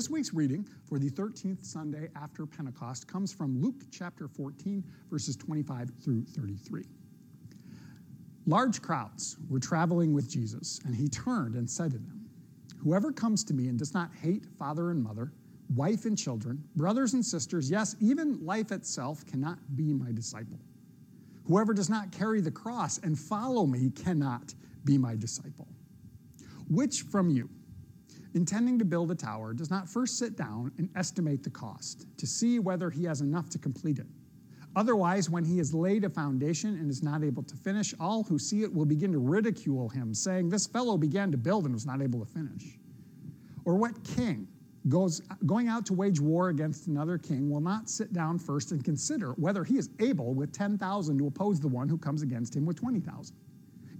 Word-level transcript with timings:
This 0.00 0.08
week's 0.08 0.32
reading 0.32 0.66
for 0.88 0.98
the 0.98 1.10
13th 1.10 1.62
Sunday 1.62 2.08
after 2.16 2.46
Pentecost 2.46 3.06
comes 3.06 3.34
from 3.34 3.60
Luke 3.60 3.82
chapter 3.90 4.28
14, 4.28 4.82
verses 5.10 5.36
25 5.36 5.90
through 6.02 6.24
33. 6.24 6.84
Large 8.46 8.80
crowds 8.80 9.36
were 9.50 9.60
traveling 9.60 10.14
with 10.14 10.26
Jesus, 10.26 10.80
and 10.86 10.96
he 10.96 11.06
turned 11.08 11.54
and 11.54 11.68
said 11.68 11.90
to 11.90 11.98
them, 11.98 12.26
Whoever 12.82 13.12
comes 13.12 13.44
to 13.44 13.52
me 13.52 13.68
and 13.68 13.78
does 13.78 13.92
not 13.92 14.08
hate 14.14 14.46
father 14.58 14.90
and 14.90 15.04
mother, 15.04 15.34
wife 15.74 16.06
and 16.06 16.16
children, 16.16 16.64
brothers 16.76 17.12
and 17.12 17.22
sisters, 17.22 17.70
yes, 17.70 17.94
even 18.00 18.42
life 18.42 18.72
itself, 18.72 19.26
cannot 19.26 19.58
be 19.76 19.92
my 19.92 20.12
disciple. 20.12 20.58
Whoever 21.46 21.74
does 21.74 21.90
not 21.90 22.10
carry 22.10 22.40
the 22.40 22.50
cross 22.50 22.96
and 22.96 23.18
follow 23.18 23.66
me 23.66 23.90
cannot 23.90 24.54
be 24.82 24.96
my 24.96 25.14
disciple. 25.14 25.68
Which 26.70 27.02
from 27.02 27.28
you, 27.28 27.50
intending 28.34 28.78
to 28.78 28.84
build 28.84 29.10
a 29.10 29.14
tower, 29.14 29.52
does 29.52 29.70
not 29.70 29.88
first 29.88 30.18
sit 30.18 30.36
down 30.36 30.72
and 30.78 30.88
estimate 30.96 31.42
the 31.42 31.50
cost 31.50 32.06
to 32.16 32.26
see 32.26 32.58
whether 32.58 32.90
he 32.90 33.04
has 33.04 33.20
enough 33.20 33.48
to 33.50 33.58
complete 33.58 33.98
it? 33.98 34.06
Otherwise, 34.76 35.28
when 35.28 35.44
he 35.44 35.58
has 35.58 35.74
laid 35.74 36.04
a 36.04 36.10
foundation 36.10 36.76
and 36.76 36.90
is 36.90 37.02
not 37.02 37.24
able 37.24 37.42
to 37.42 37.56
finish, 37.56 37.92
all 37.98 38.22
who 38.22 38.38
see 38.38 38.62
it 38.62 38.72
will 38.72 38.84
begin 38.84 39.10
to 39.10 39.18
ridicule 39.18 39.88
him, 39.88 40.14
saying, 40.14 40.48
This 40.48 40.66
fellow 40.66 40.96
began 40.96 41.32
to 41.32 41.36
build 41.36 41.64
and 41.64 41.74
was 41.74 41.86
not 41.86 42.00
able 42.00 42.20
to 42.20 42.32
finish. 42.32 42.78
Or 43.64 43.74
what 43.74 44.02
king 44.04 44.46
goes, 44.88 45.20
going 45.44 45.68
out 45.68 45.84
to 45.86 45.92
wage 45.92 46.20
war 46.20 46.48
against 46.48 46.86
another 46.86 47.18
king 47.18 47.50
will 47.50 47.60
not 47.60 47.90
sit 47.90 48.12
down 48.12 48.38
first 48.38 48.70
and 48.70 48.84
consider 48.84 49.32
whether 49.32 49.64
he 49.64 49.76
is 49.76 49.90
able 49.98 50.34
with 50.34 50.52
10,000 50.52 51.18
to 51.18 51.26
oppose 51.26 51.60
the 51.60 51.68
one 51.68 51.88
who 51.88 51.98
comes 51.98 52.22
against 52.22 52.54
him 52.54 52.64
with 52.64 52.76
20,000? 52.76 53.36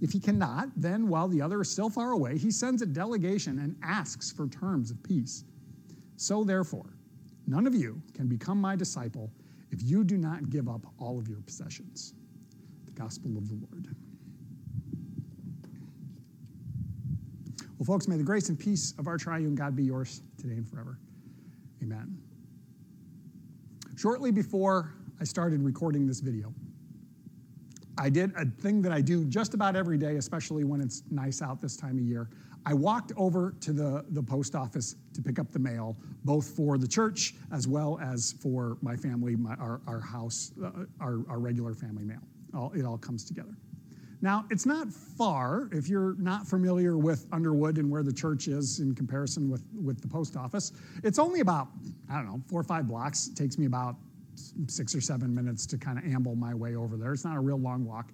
If 0.01 0.11
he 0.11 0.19
cannot, 0.19 0.69
then 0.75 1.07
while 1.07 1.27
the 1.27 1.41
other 1.41 1.61
is 1.61 1.71
still 1.71 1.89
far 1.89 2.11
away, 2.11 2.37
he 2.37 2.49
sends 2.49 2.81
a 2.81 2.87
delegation 2.87 3.59
and 3.59 3.75
asks 3.83 4.31
for 4.31 4.47
terms 4.47 4.89
of 4.89 5.01
peace. 5.03 5.43
So 6.17 6.43
therefore, 6.43 6.97
none 7.45 7.67
of 7.67 7.75
you 7.75 8.01
can 8.15 8.27
become 8.27 8.59
my 8.59 8.75
disciple 8.75 9.31
if 9.69 9.81
you 9.83 10.03
do 10.03 10.17
not 10.17 10.49
give 10.49 10.67
up 10.67 10.81
all 10.97 11.19
of 11.19 11.27
your 11.27 11.39
possessions. 11.41 12.15
The 12.85 12.91
gospel 12.91 13.37
of 13.37 13.47
the 13.47 13.55
Lord. 13.55 13.95
Well, 17.77 17.85
folks, 17.85 18.07
may 18.07 18.17
the 18.17 18.23
grace 18.23 18.49
and 18.49 18.59
peace 18.59 18.93
of 18.97 19.07
our 19.07 19.17
triune 19.17 19.55
God 19.55 19.75
be 19.75 19.83
yours 19.83 20.21
today 20.37 20.55
and 20.55 20.67
forever. 20.67 20.97
Amen. 21.81 22.17
Shortly 23.97 24.31
before 24.31 24.93
I 25.19 25.23
started 25.23 25.61
recording 25.61 26.07
this 26.07 26.19
video, 26.19 26.53
I 28.01 28.09
did 28.09 28.33
a 28.35 28.45
thing 28.45 28.81
that 28.81 28.91
I 28.91 28.99
do 28.99 29.25
just 29.25 29.53
about 29.53 29.75
every 29.75 29.99
day, 29.99 30.15
especially 30.15 30.63
when 30.63 30.81
it's 30.81 31.03
nice 31.11 31.39
out 31.39 31.61
this 31.61 31.77
time 31.77 31.99
of 31.99 32.03
year. 32.03 32.29
I 32.65 32.73
walked 32.73 33.11
over 33.15 33.53
to 33.61 33.71
the, 33.71 34.03
the 34.09 34.23
post 34.23 34.55
office 34.55 34.95
to 35.13 35.21
pick 35.21 35.37
up 35.37 35.51
the 35.51 35.59
mail, 35.59 35.95
both 36.23 36.49
for 36.49 36.79
the 36.79 36.87
church 36.87 37.35
as 37.51 37.67
well 37.67 37.99
as 38.01 38.33
for 38.41 38.79
my 38.81 38.95
family, 38.95 39.35
my, 39.35 39.53
our, 39.55 39.81
our 39.85 39.99
house, 39.99 40.51
uh, 40.63 40.71
our, 40.99 41.19
our 41.29 41.37
regular 41.37 41.75
family 41.75 42.03
mail. 42.03 42.21
All, 42.55 42.71
it 42.75 42.85
all 42.85 42.97
comes 42.97 43.23
together. 43.23 43.55
Now, 44.23 44.45
it's 44.49 44.65
not 44.65 44.91
far 44.91 45.69
if 45.71 45.87
you're 45.87 46.15
not 46.15 46.47
familiar 46.47 46.97
with 46.97 47.27
Underwood 47.31 47.77
and 47.77 47.89
where 47.89 48.01
the 48.01 48.13
church 48.13 48.47
is 48.47 48.79
in 48.79 48.95
comparison 48.95 49.47
with, 49.47 49.63
with 49.79 50.01
the 50.01 50.07
post 50.07 50.35
office. 50.35 50.71
It's 51.03 51.19
only 51.19 51.41
about, 51.41 51.67
I 52.09 52.15
don't 52.15 52.25
know, 52.25 52.41
four 52.47 52.61
or 52.61 52.63
five 52.63 52.87
blocks. 52.87 53.27
It 53.27 53.35
takes 53.35 53.59
me 53.59 53.67
about 53.67 53.95
six 54.67 54.95
or 54.95 55.01
seven 55.01 55.33
minutes 55.33 55.65
to 55.67 55.77
kind 55.77 55.97
of 55.97 56.05
amble 56.05 56.35
my 56.35 56.53
way 56.53 56.75
over 56.75 56.97
there. 56.97 57.13
It's 57.13 57.25
not 57.25 57.37
a 57.37 57.39
real 57.39 57.59
long 57.59 57.85
walk. 57.85 58.11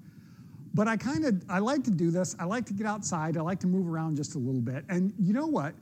But 0.74 0.88
I 0.88 0.98
kind 0.98 1.26
of 1.26 1.44
I 1.50 1.60
like 1.60 1.84
to 1.86 1.92
do 1.92 2.12
this. 2.12 2.36
I 2.40 2.46
like 2.46 2.66
to 2.68 2.74
get 2.74 2.86
outside. 2.86 3.38
I 3.38 3.42
like 3.42 3.60
to 3.62 3.68
move 3.68 3.88
around 3.88 4.16
just 4.16 4.36
a 4.36 4.38
little 4.38 4.62
bit. 4.62 4.86
And 4.90 5.14
you 5.20 5.34
know 5.34 5.48
what? 5.48 5.74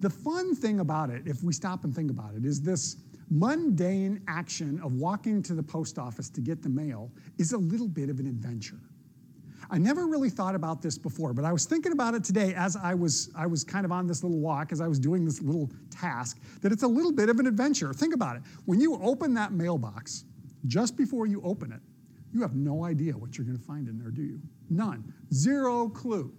The 0.00 0.10
fun 0.10 0.54
thing 0.54 0.80
about 0.80 1.10
it, 1.10 1.22
if 1.26 1.42
we 1.42 1.52
stop 1.52 1.84
and 1.84 1.94
think 1.94 2.10
about 2.10 2.34
it, 2.34 2.44
is 2.44 2.60
this 2.60 2.96
mundane 3.30 4.22
action 4.26 4.80
of 4.82 4.94
walking 4.94 5.42
to 5.42 5.54
the 5.54 5.62
post 5.62 5.98
office 5.98 6.28
to 6.30 6.40
get 6.40 6.62
the 6.62 6.68
mail 6.68 7.10
is 7.38 7.52
a 7.52 7.58
little 7.58 7.88
bit 7.88 8.10
of 8.10 8.18
an 8.18 8.26
adventure. 8.26 8.80
I 9.72 9.78
never 9.78 10.06
really 10.06 10.30
thought 10.30 10.56
about 10.56 10.82
this 10.82 10.98
before, 10.98 11.32
but 11.32 11.44
I 11.44 11.52
was 11.52 11.64
thinking 11.64 11.92
about 11.92 12.14
it 12.14 12.24
today 12.24 12.54
as 12.54 12.76
I 12.76 12.92
was, 12.92 13.30
I 13.36 13.46
was 13.46 13.62
kind 13.62 13.84
of 13.84 13.92
on 13.92 14.06
this 14.06 14.24
little 14.24 14.40
walk, 14.40 14.72
as 14.72 14.80
I 14.80 14.88
was 14.88 14.98
doing 14.98 15.24
this 15.24 15.40
little 15.40 15.70
task, 15.90 16.40
that 16.60 16.72
it's 16.72 16.82
a 16.82 16.88
little 16.88 17.12
bit 17.12 17.28
of 17.28 17.38
an 17.38 17.46
adventure. 17.46 17.92
Think 17.92 18.12
about 18.12 18.36
it. 18.36 18.42
When 18.64 18.80
you 18.80 19.00
open 19.00 19.32
that 19.34 19.52
mailbox, 19.52 20.24
just 20.66 20.96
before 20.96 21.26
you 21.26 21.40
open 21.44 21.70
it, 21.72 21.80
you 22.32 22.42
have 22.42 22.54
no 22.54 22.84
idea 22.84 23.12
what 23.12 23.38
you're 23.38 23.44
going 23.44 23.58
to 23.58 23.64
find 23.64 23.88
in 23.88 23.98
there, 23.98 24.10
do 24.10 24.22
you? 24.22 24.40
None. 24.70 25.12
Zero 25.32 25.88
clue. 25.88 26.32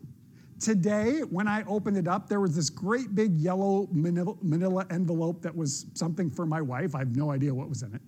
Today, 0.59 1.21
when 1.21 1.47
I 1.47 1.63
opened 1.63 1.97
it 1.97 2.07
up, 2.07 2.27
there 2.27 2.39
was 2.39 2.55
this 2.55 2.69
great 2.69 3.15
big 3.15 3.35
yellow 3.35 3.87
manila 3.91 4.85
envelope 4.89 5.41
that 5.41 5.55
was 5.55 5.85
something 5.93 6.29
for 6.29 6.45
my 6.45 6.61
wife. 6.61 6.95
I 6.95 6.99
have 6.99 7.15
no 7.15 7.31
idea 7.31 7.53
what 7.53 7.67
was 7.67 7.81
in 7.81 7.95
it. 7.95 8.01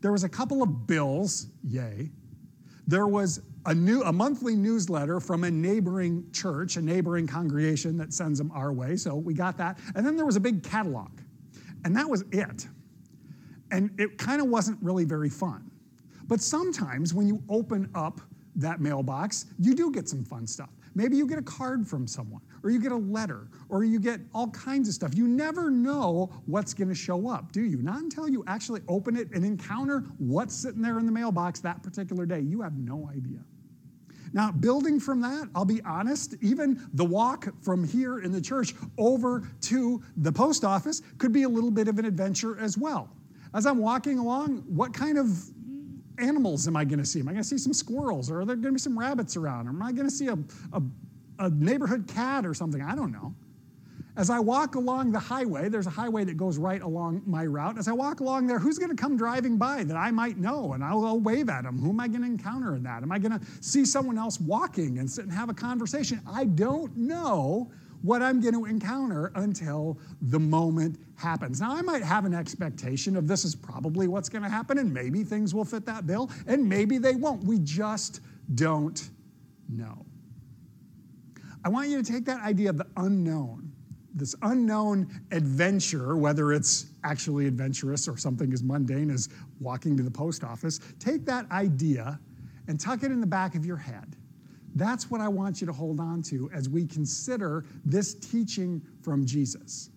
There 0.00 0.12
was 0.12 0.22
a 0.22 0.28
couple 0.28 0.62
of 0.62 0.86
bills, 0.86 1.46
yay. 1.62 2.10
There 2.86 3.06
was 3.06 3.40
a, 3.66 3.74
new, 3.74 4.02
a 4.02 4.12
monthly 4.12 4.56
newsletter 4.56 5.20
from 5.20 5.44
a 5.44 5.50
neighboring 5.50 6.30
church, 6.32 6.76
a 6.76 6.82
neighboring 6.82 7.26
congregation 7.26 7.96
that 7.98 8.12
sends 8.12 8.38
them 8.38 8.50
our 8.54 8.72
way. 8.72 8.96
So 8.96 9.16
we 9.16 9.34
got 9.34 9.56
that. 9.58 9.78
And 9.94 10.06
then 10.06 10.16
there 10.16 10.26
was 10.26 10.36
a 10.36 10.40
big 10.40 10.62
catalog. 10.62 11.10
And 11.84 11.96
that 11.96 12.08
was 12.08 12.24
it. 12.30 12.66
And 13.70 13.90
it 13.98 14.18
kind 14.18 14.40
of 14.40 14.48
wasn't 14.48 14.78
really 14.82 15.04
very 15.04 15.30
fun. 15.30 15.70
But 16.26 16.40
sometimes 16.40 17.14
when 17.14 17.26
you 17.26 17.42
open 17.48 17.90
up 17.94 18.20
that 18.56 18.80
mailbox, 18.80 19.46
you 19.58 19.74
do 19.74 19.90
get 19.90 20.08
some 20.08 20.24
fun 20.24 20.46
stuff. 20.46 20.70
Maybe 20.94 21.16
you 21.16 21.26
get 21.26 21.38
a 21.38 21.42
card 21.42 21.86
from 21.86 22.06
someone, 22.06 22.40
or 22.64 22.70
you 22.70 22.80
get 22.80 22.92
a 22.92 22.96
letter, 22.96 23.46
or 23.68 23.84
you 23.84 24.00
get 24.00 24.20
all 24.34 24.48
kinds 24.50 24.88
of 24.88 24.94
stuff. 24.94 25.14
You 25.14 25.28
never 25.28 25.70
know 25.70 26.30
what's 26.46 26.72
going 26.72 26.88
to 26.88 26.94
show 26.94 27.28
up, 27.28 27.52
do 27.52 27.62
you? 27.62 27.82
Not 27.82 28.00
until 28.00 28.26
you 28.26 28.42
actually 28.46 28.80
open 28.88 29.16
it 29.16 29.30
and 29.32 29.44
encounter 29.44 30.00
what's 30.18 30.54
sitting 30.54 30.80
there 30.80 30.98
in 30.98 31.04
the 31.04 31.12
mailbox 31.12 31.60
that 31.60 31.82
particular 31.82 32.24
day. 32.24 32.40
You 32.40 32.62
have 32.62 32.76
no 32.78 33.08
idea. 33.12 33.38
Now, 34.32 34.50
building 34.50 34.98
from 34.98 35.20
that, 35.20 35.48
I'll 35.54 35.64
be 35.64 35.80
honest, 35.82 36.34
even 36.40 36.88
the 36.94 37.04
walk 37.04 37.46
from 37.62 37.86
here 37.86 38.18
in 38.18 38.32
the 38.32 38.40
church 38.40 38.74
over 38.98 39.48
to 39.62 40.02
the 40.16 40.32
post 40.32 40.64
office 40.64 41.02
could 41.18 41.32
be 41.32 41.44
a 41.44 41.48
little 41.48 41.70
bit 41.70 41.86
of 41.86 41.98
an 41.98 42.04
adventure 42.04 42.58
as 42.58 42.76
well. 42.76 43.10
As 43.54 43.66
I'm 43.66 43.78
walking 43.78 44.18
along, 44.18 44.64
what 44.66 44.92
kind 44.92 45.18
of 45.18 45.28
animals 46.18 46.66
am 46.66 46.76
I 46.76 46.84
going 46.84 46.98
to 46.98 47.04
see? 47.04 47.20
Am 47.20 47.28
I 47.28 47.32
going 47.32 47.42
to 47.42 47.48
see 47.48 47.58
some 47.58 47.72
squirrels 47.72 48.30
or 48.30 48.40
are 48.40 48.44
there 48.44 48.56
going 48.56 48.68
to 48.68 48.72
be 48.72 48.78
some 48.78 48.98
rabbits 48.98 49.36
around? 49.36 49.66
Or 49.66 49.70
am 49.70 49.82
I 49.82 49.92
going 49.92 50.08
to 50.08 50.14
see 50.14 50.26
a, 50.26 50.38
a, 50.72 50.82
a 51.38 51.50
neighborhood 51.50 52.06
cat 52.06 52.46
or 52.46 52.54
something? 52.54 52.82
I 52.82 52.94
don't 52.94 53.12
know. 53.12 53.34
As 54.16 54.30
I 54.30 54.38
walk 54.38 54.76
along 54.76 55.10
the 55.10 55.18
highway, 55.18 55.68
there's 55.68 55.88
a 55.88 55.90
highway 55.90 56.22
that 56.22 56.36
goes 56.36 56.56
right 56.56 56.80
along 56.80 57.22
my 57.26 57.44
route. 57.44 57.78
As 57.78 57.88
I 57.88 57.92
walk 57.92 58.20
along 58.20 58.46
there, 58.46 58.60
who's 58.60 58.78
going 58.78 58.94
to 58.94 59.00
come 59.00 59.16
driving 59.16 59.56
by 59.56 59.82
that 59.82 59.96
I 59.96 60.12
might 60.12 60.38
know? 60.38 60.74
And 60.74 60.84
I'll, 60.84 61.04
I'll 61.04 61.18
wave 61.18 61.48
at 61.48 61.64
them. 61.64 61.80
Who 61.80 61.90
am 61.90 61.98
I 61.98 62.06
going 62.06 62.20
to 62.20 62.26
encounter 62.26 62.76
in 62.76 62.84
that? 62.84 63.02
Am 63.02 63.10
I 63.10 63.18
going 63.18 63.36
to 63.36 63.44
see 63.60 63.84
someone 63.84 64.16
else 64.16 64.40
walking 64.40 64.98
and 64.98 65.10
sit 65.10 65.24
and 65.24 65.32
have 65.32 65.48
a 65.48 65.54
conversation? 65.54 66.20
I 66.30 66.44
don't 66.44 66.96
know 66.96 67.72
what 68.02 68.22
I'm 68.22 68.40
going 68.40 68.54
to 68.54 68.66
encounter 68.66 69.32
until 69.34 69.98
the 70.20 70.38
moment 70.38 71.00
happens. 71.16 71.60
Now, 71.60 71.74
I 71.74 71.82
might 71.82 72.02
have 72.02 72.24
an 72.24 72.34
expectation 72.34 73.16
of 73.16 73.26
this 73.26 73.44
is 73.44 73.56
probably 73.56 74.06
what's 74.06 74.28
going 74.28 74.44
to 74.44 74.48
happen, 74.48 74.78
and 74.78 74.92
maybe 74.92 75.24
things 75.24 75.54
will 75.54 75.64
fit 75.64 75.86
that 75.86 76.06
bill, 76.06 76.30
and 76.46 76.68
maybe 76.68 76.98
they 76.98 77.16
won't. 77.16 77.42
We 77.42 77.58
just 77.58 78.20
don't 78.54 79.10
know. 79.68 80.04
I 81.64 81.68
want 81.68 81.88
you 81.88 82.02
to 82.02 82.12
take 82.12 82.24
that 82.26 82.40
idea 82.42 82.70
of 82.70 82.76
the 82.76 82.86
unknown, 82.96 83.72
this 84.14 84.34
unknown 84.42 85.08
adventure, 85.32 86.16
whether 86.16 86.52
it's 86.52 86.86
actually 87.02 87.46
adventurous 87.46 88.06
or 88.06 88.16
something 88.16 88.52
as 88.52 88.62
mundane 88.62 89.10
as 89.10 89.28
walking 89.60 89.96
to 89.96 90.02
the 90.02 90.10
post 90.10 90.44
office, 90.44 90.78
take 90.98 91.24
that 91.24 91.50
idea 91.50 92.20
and 92.68 92.78
tuck 92.78 93.02
it 93.02 93.10
in 93.10 93.20
the 93.20 93.26
back 93.26 93.54
of 93.54 93.64
your 93.64 93.76
head 93.76 94.16
that's 94.74 95.10
what 95.10 95.20
I 95.20 95.28
want 95.28 95.60
you 95.60 95.66
to 95.66 95.72
hold 95.72 96.00
on 96.00 96.22
to 96.22 96.50
as 96.52 96.68
we 96.68 96.86
consider 96.86 97.64
this 97.84 98.14
teaching 98.14 98.82
from 99.02 99.24
Jesus. 99.24 99.90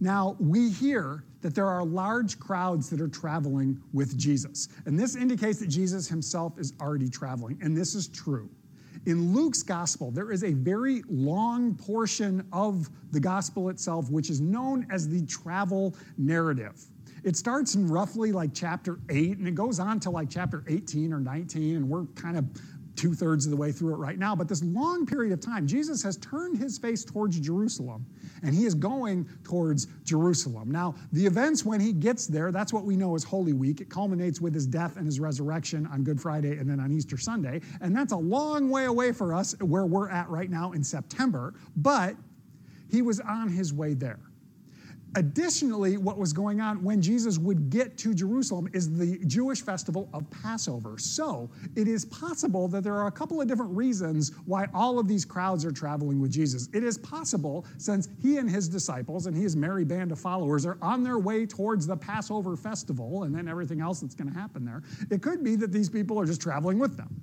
Now, 0.00 0.36
we 0.38 0.70
hear 0.70 1.24
that 1.40 1.54
there 1.54 1.68
are 1.68 1.84
large 1.84 2.38
crowds 2.38 2.90
that 2.90 3.00
are 3.00 3.08
traveling 3.08 3.80
with 3.92 4.18
Jesus. 4.18 4.68
And 4.84 4.98
this 4.98 5.16
indicates 5.16 5.58
that 5.60 5.68
Jesus 5.68 6.08
himself 6.08 6.58
is 6.58 6.72
already 6.80 7.08
traveling. 7.08 7.58
And 7.62 7.76
this 7.76 7.94
is 7.94 8.08
true. 8.08 8.50
In 9.04 9.34
Luke's 9.34 9.64
gospel, 9.64 10.12
there 10.12 10.30
is 10.30 10.44
a 10.44 10.52
very 10.52 11.02
long 11.08 11.74
portion 11.74 12.46
of 12.52 12.88
the 13.10 13.18
gospel 13.18 13.68
itself, 13.68 14.10
which 14.10 14.30
is 14.30 14.40
known 14.40 14.86
as 14.90 15.08
the 15.08 15.26
travel 15.26 15.96
narrative. 16.16 16.80
It 17.24 17.36
starts 17.36 17.74
in 17.74 17.88
roughly 17.88 18.32
like 18.32 18.50
chapter 18.54 18.98
8 19.08 19.38
and 19.38 19.48
it 19.48 19.54
goes 19.54 19.80
on 19.80 20.00
to 20.00 20.10
like 20.10 20.28
chapter 20.30 20.64
18 20.68 21.12
or 21.12 21.20
19, 21.20 21.76
and 21.76 21.88
we're 21.88 22.04
kind 22.14 22.36
of 22.36 22.44
two 23.02 23.14
thirds 23.14 23.46
of 23.46 23.50
the 23.50 23.56
way 23.56 23.72
through 23.72 23.92
it 23.94 23.96
right 23.96 24.16
now, 24.16 24.36
but 24.36 24.48
this 24.48 24.62
long 24.62 25.04
period 25.04 25.32
of 25.32 25.40
time, 25.40 25.66
Jesus 25.66 26.04
has 26.04 26.16
turned 26.18 26.56
his 26.56 26.78
face 26.78 27.04
towards 27.04 27.40
Jerusalem 27.40 28.06
and 28.44 28.54
he 28.54 28.64
is 28.64 28.76
going 28.76 29.28
towards 29.42 29.88
Jerusalem. 30.04 30.70
Now, 30.70 30.94
the 31.10 31.26
events 31.26 31.64
when 31.64 31.80
he 31.80 31.92
gets 31.92 32.28
there, 32.28 32.52
that's 32.52 32.72
what 32.72 32.84
we 32.84 32.96
know 32.96 33.16
as 33.16 33.24
Holy 33.24 33.54
Week. 33.54 33.80
It 33.80 33.90
culminates 33.90 34.40
with 34.40 34.54
his 34.54 34.68
death 34.68 34.98
and 34.98 35.04
his 35.04 35.18
resurrection 35.18 35.84
on 35.92 36.04
Good 36.04 36.20
Friday 36.20 36.58
and 36.58 36.70
then 36.70 36.78
on 36.78 36.92
Easter 36.92 37.18
Sunday. 37.18 37.60
And 37.80 37.94
that's 37.94 38.12
a 38.12 38.16
long 38.16 38.70
way 38.70 38.84
away 38.84 39.10
for 39.10 39.34
us 39.34 39.56
where 39.60 39.84
we're 39.84 40.08
at 40.08 40.28
right 40.28 40.48
now 40.48 40.70
in 40.70 40.84
September, 40.84 41.54
but 41.76 42.14
he 42.88 43.02
was 43.02 43.18
on 43.18 43.48
his 43.48 43.74
way 43.74 43.94
there. 43.94 44.20
Additionally, 45.14 45.98
what 45.98 46.16
was 46.16 46.32
going 46.32 46.60
on 46.60 46.82
when 46.82 47.02
Jesus 47.02 47.36
would 47.36 47.68
get 47.68 47.98
to 47.98 48.14
Jerusalem 48.14 48.68
is 48.72 48.96
the 48.96 49.18
Jewish 49.26 49.60
festival 49.60 50.08
of 50.14 50.28
Passover. 50.30 50.98
So 50.98 51.50
it 51.76 51.86
is 51.86 52.06
possible 52.06 52.66
that 52.68 52.82
there 52.82 52.94
are 52.94 53.08
a 53.08 53.12
couple 53.12 53.40
of 53.40 53.46
different 53.46 53.76
reasons 53.76 54.32
why 54.46 54.68
all 54.72 54.98
of 54.98 55.08
these 55.08 55.26
crowds 55.26 55.66
are 55.66 55.70
traveling 55.70 56.18
with 56.18 56.30
Jesus. 56.30 56.68
It 56.72 56.82
is 56.82 56.96
possible, 56.96 57.66
since 57.76 58.08
he 58.22 58.38
and 58.38 58.48
his 58.48 58.68
disciples 58.68 59.26
and 59.26 59.36
his 59.36 59.54
merry 59.54 59.84
band 59.84 60.12
of 60.12 60.18
followers 60.18 60.64
are 60.64 60.78
on 60.80 61.02
their 61.02 61.18
way 61.18 61.44
towards 61.44 61.86
the 61.86 61.96
Passover 61.96 62.56
festival 62.56 63.24
and 63.24 63.34
then 63.34 63.48
everything 63.48 63.82
else 63.82 64.00
that's 64.00 64.14
going 64.14 64.32
to 64.32 64.38
happen 64.38 64.64
there, 64.64 64.82
it 65.10 65.20
could 65.20 65.44
be 65.44 65.56
that 65.56 65.72
these 65.72 65.90
people 65.90 66.18
are 66.18 66.24
just 66.24 66.40
traveling 66.40 66.78
with 66.78 66.96
them. 66.96 67.22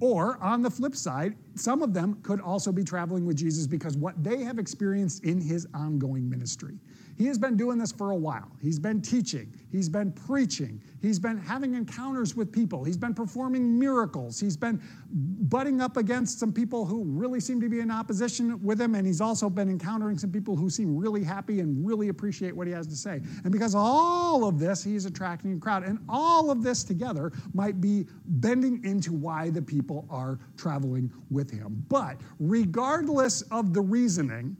Or 0.00 0.36
on 0.42 0.62
the 0.62 0.70
flip 0.70 0.96
side, 0.96 1.36
some 1.54 1.80
of 1.80 1.94
them 1.94 2.18
could 2.24 2.40
also 2.40 2.72
be 2.72 2.82
traveling 2.82 3.24
with 3.24 3.36
Jesus 3.36 3.68
because 3.68 3.96
what 3.96 4.20
they 4.24 4.42
have 4.42 4.58
experienced 4.58 5.22
in 5.22 5.40
his 5.40 5.68
ongoing 5.74 6.28
ministry. 6.28 6.80
He 7.22 7.28
has 7.28 7.38
been 7.38 7.56
doing 7.56 7.78
this 7.78 7.92
for 7.92 8.10
a 8.10 8.16
while. 8.16 8.50
He's 8.60 8.80
been 8.80 9.00
teaching, 9.00 9.54
he's 9.70 9.88
been 9.88 10.10
preaching, 10.10 10.82
he's 11.00 11.20
been 11.20 11.38
having 11.38 11.74
encounters 11.74 12.34
with 12.34 12.50
people, 12.50 12.82
he's 12.82 12.96
been 12.96 13.14
performing 13.14 13.78
miracles, 13.78 14.40
he's 14.40 14.56
been 14.56 14.82
butting 15.12 15.80
up 15.80 15.96
against 15.96 16.40
some 16.40 16.52
people 16.52 16.84
who 16.84 17.04
really 17.04 17.38
seem 17.38 17.60
to 17.60 17.68
be 17.68 17.78
in 17.78 17.92
opposition 17.92 18.60
with 18.60 18.80
him, 18.80 18.96
and 18.96 19.06
he's 19.06 19.20
also 19.20 19.48
been 19.48 19.68
encountering 19.68 20.18
some 20.18 20.32
people 20.32 20.56
who 20.56 20.68
seem 20.68 20.96
really 20.96 21.22
happy 21.22 21.60
and 21.60 21.86
really 21.86 22.08
appreciate 22.08 22.56
what 22.56 22.66
he 22.66 22.72
has 22.72 22.88
to 22.88 22.96
say. 22.96 23.20
And 23.44 23.52
because 23.52 23.76
all 23.76 24.44
of 24.44 24.58
this, 24.58 24.82
he's 24.82 25.04
attracting 25.04 25.52
a 25.52 25.58
crowd. 25.60 25.84
And 25.84 26.00
all 26.08 26.50
of 26.50 26.64
this 26.64 26.82
together 26.82 27.30
might 27.54 27.80
be 27.80 28.08
bending 28.26 28.82
into 28.82 29.12
why 29.12 29.48
the 29.50 29.62
people 29.62 30.08
are 30.10 30.40
traveling 30.56 31.08
with 31.30 31.52
him. 31.52 31.86
But 31.88 32.16
regardless 32.40 33.42
of 33.42 33.74
the 33.74 33.80
reasoning, 33.80 34.56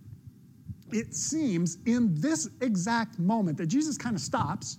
it 0.94 1.14
seems 1.14 1.78
in 1.86 2.14
this 2.20 2.48
exact 2.60 3.18
moment 3.18 3.58
that 3.58 3.66
Jesus 3.66 3.96
kind 3.96 4.14
of 4.16 4.22
stops 4.22 4.78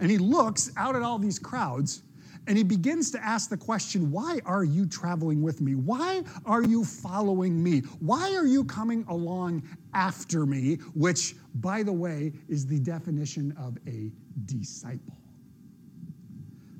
and 0.00 0.10
he 0.10 0.18
looks 0.18 0.70
out 0.76 0.96
at 0.96 1.02
all 1.02 1.18
these 1.18 1.38
crowds 1.38 2.02
and 2.46 2.58
he 2.58 2.64
begins 2.64 3.10
to 3.10 3.24
ask 3.24 3.48
the 3.48 3.56
question 3.56 4.10
why 4.10 4.40
are 4.44 4.64
you 4.64 4.86
traveling 4.86 5.42
with 5.42 5.60
me? 5.60 5.74
Why 5.74 6.22
are 6.44 6.62
you 6.62 6.84
following 6.84 7.62
me? 7.62 7.80
Why 8.00 8.34
are 8.34 8.46
you 8.46 8.64
coming 8.64 9.04
along 9.08 9.62
after 9.94 10.44
me? 10.44 10.76
Which, 10.94 11.36
by 11.56 11.82
the 11.82 11.92
way, 11.92 12.32
is 12.48 12.66
the 12.66 12.78
definition 12.78 13.54
of 13.58 13.78
a 13.86 14.10
disciple. 14.44 15.23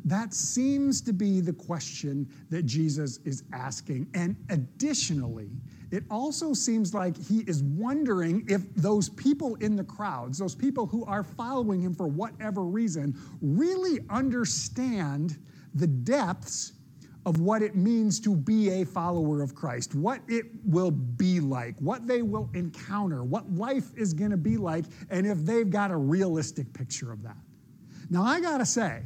That 0.05 0.35
seems 0.35 1.01
to 1.03 1.13
be 1.13 1.41
the 1.41 1.53
question 1.53 2.29
that 2.51 2.65
Jesus 2.65 3.19
is 3.25 3.45
asking. 3.53 4.07
And 4.15 4.37
additionally, 4.51 5.49
it 5.91 6.05
also 6.11 6.53
seems 6.53 6.93
like 6.93 7.17
he 7.17 7.41
is 7.41 7.63
wondering 7.63 8.45
if 8.49 8.75
those 8.75 9.09
people 9.09 9.55
in 9.57 9.77
the 9.77 9.85
crowds, 9.85 10.39
those 10.39 10.55
people 10.55 10.87
who 10.87 11.05
are 11.07 11.23
following 11.23 11.81
him 11.81 11.95
for 11.95 12.07
whatever 12.07 12.65
reason, 12.65 13.19
really 13.41 14.01
understand 14.11 15.39
the 15.75 15.87
depths 15.87 16.73
of 17.27 17.41
what 17.41 17.63
it 17.63 17.75
means 17.75 18.21
to 18.21 18.37
be 18.37 18.83
a 18.83 18.85
follower 18.85 19.41
of 19.41 19.55
Christ, 19.55 19.95
what 19.95 20.21
it 20.29 20.45
will 20.65 20.91
be 20.91 21.41
like, 21.41 21.75
what 21.79 22.07
they 22.07 22.21
will 22.21 22.51
encounter, 22.53 23.25
what 23.25 23.51
life 23.55 23.87
is 23.97 24.13
going 24.13 24.31
to 24.31 24.37
be 24.37 24.59
like, 24.59 24.85
and 25.09 25.27
if 25.27 25.39
they've 25.39 25.71
got 25.71 25.91
a 25.91 25.97
realistic 25.97 26.71
picture 26.75 27.13
of 27.13 27.23
that. 27.23 27.39
Now, 28.11 28.23
I 28.23 28.41
got 28.41 28.59
to 28.59 28.67
say, 28.67 29.03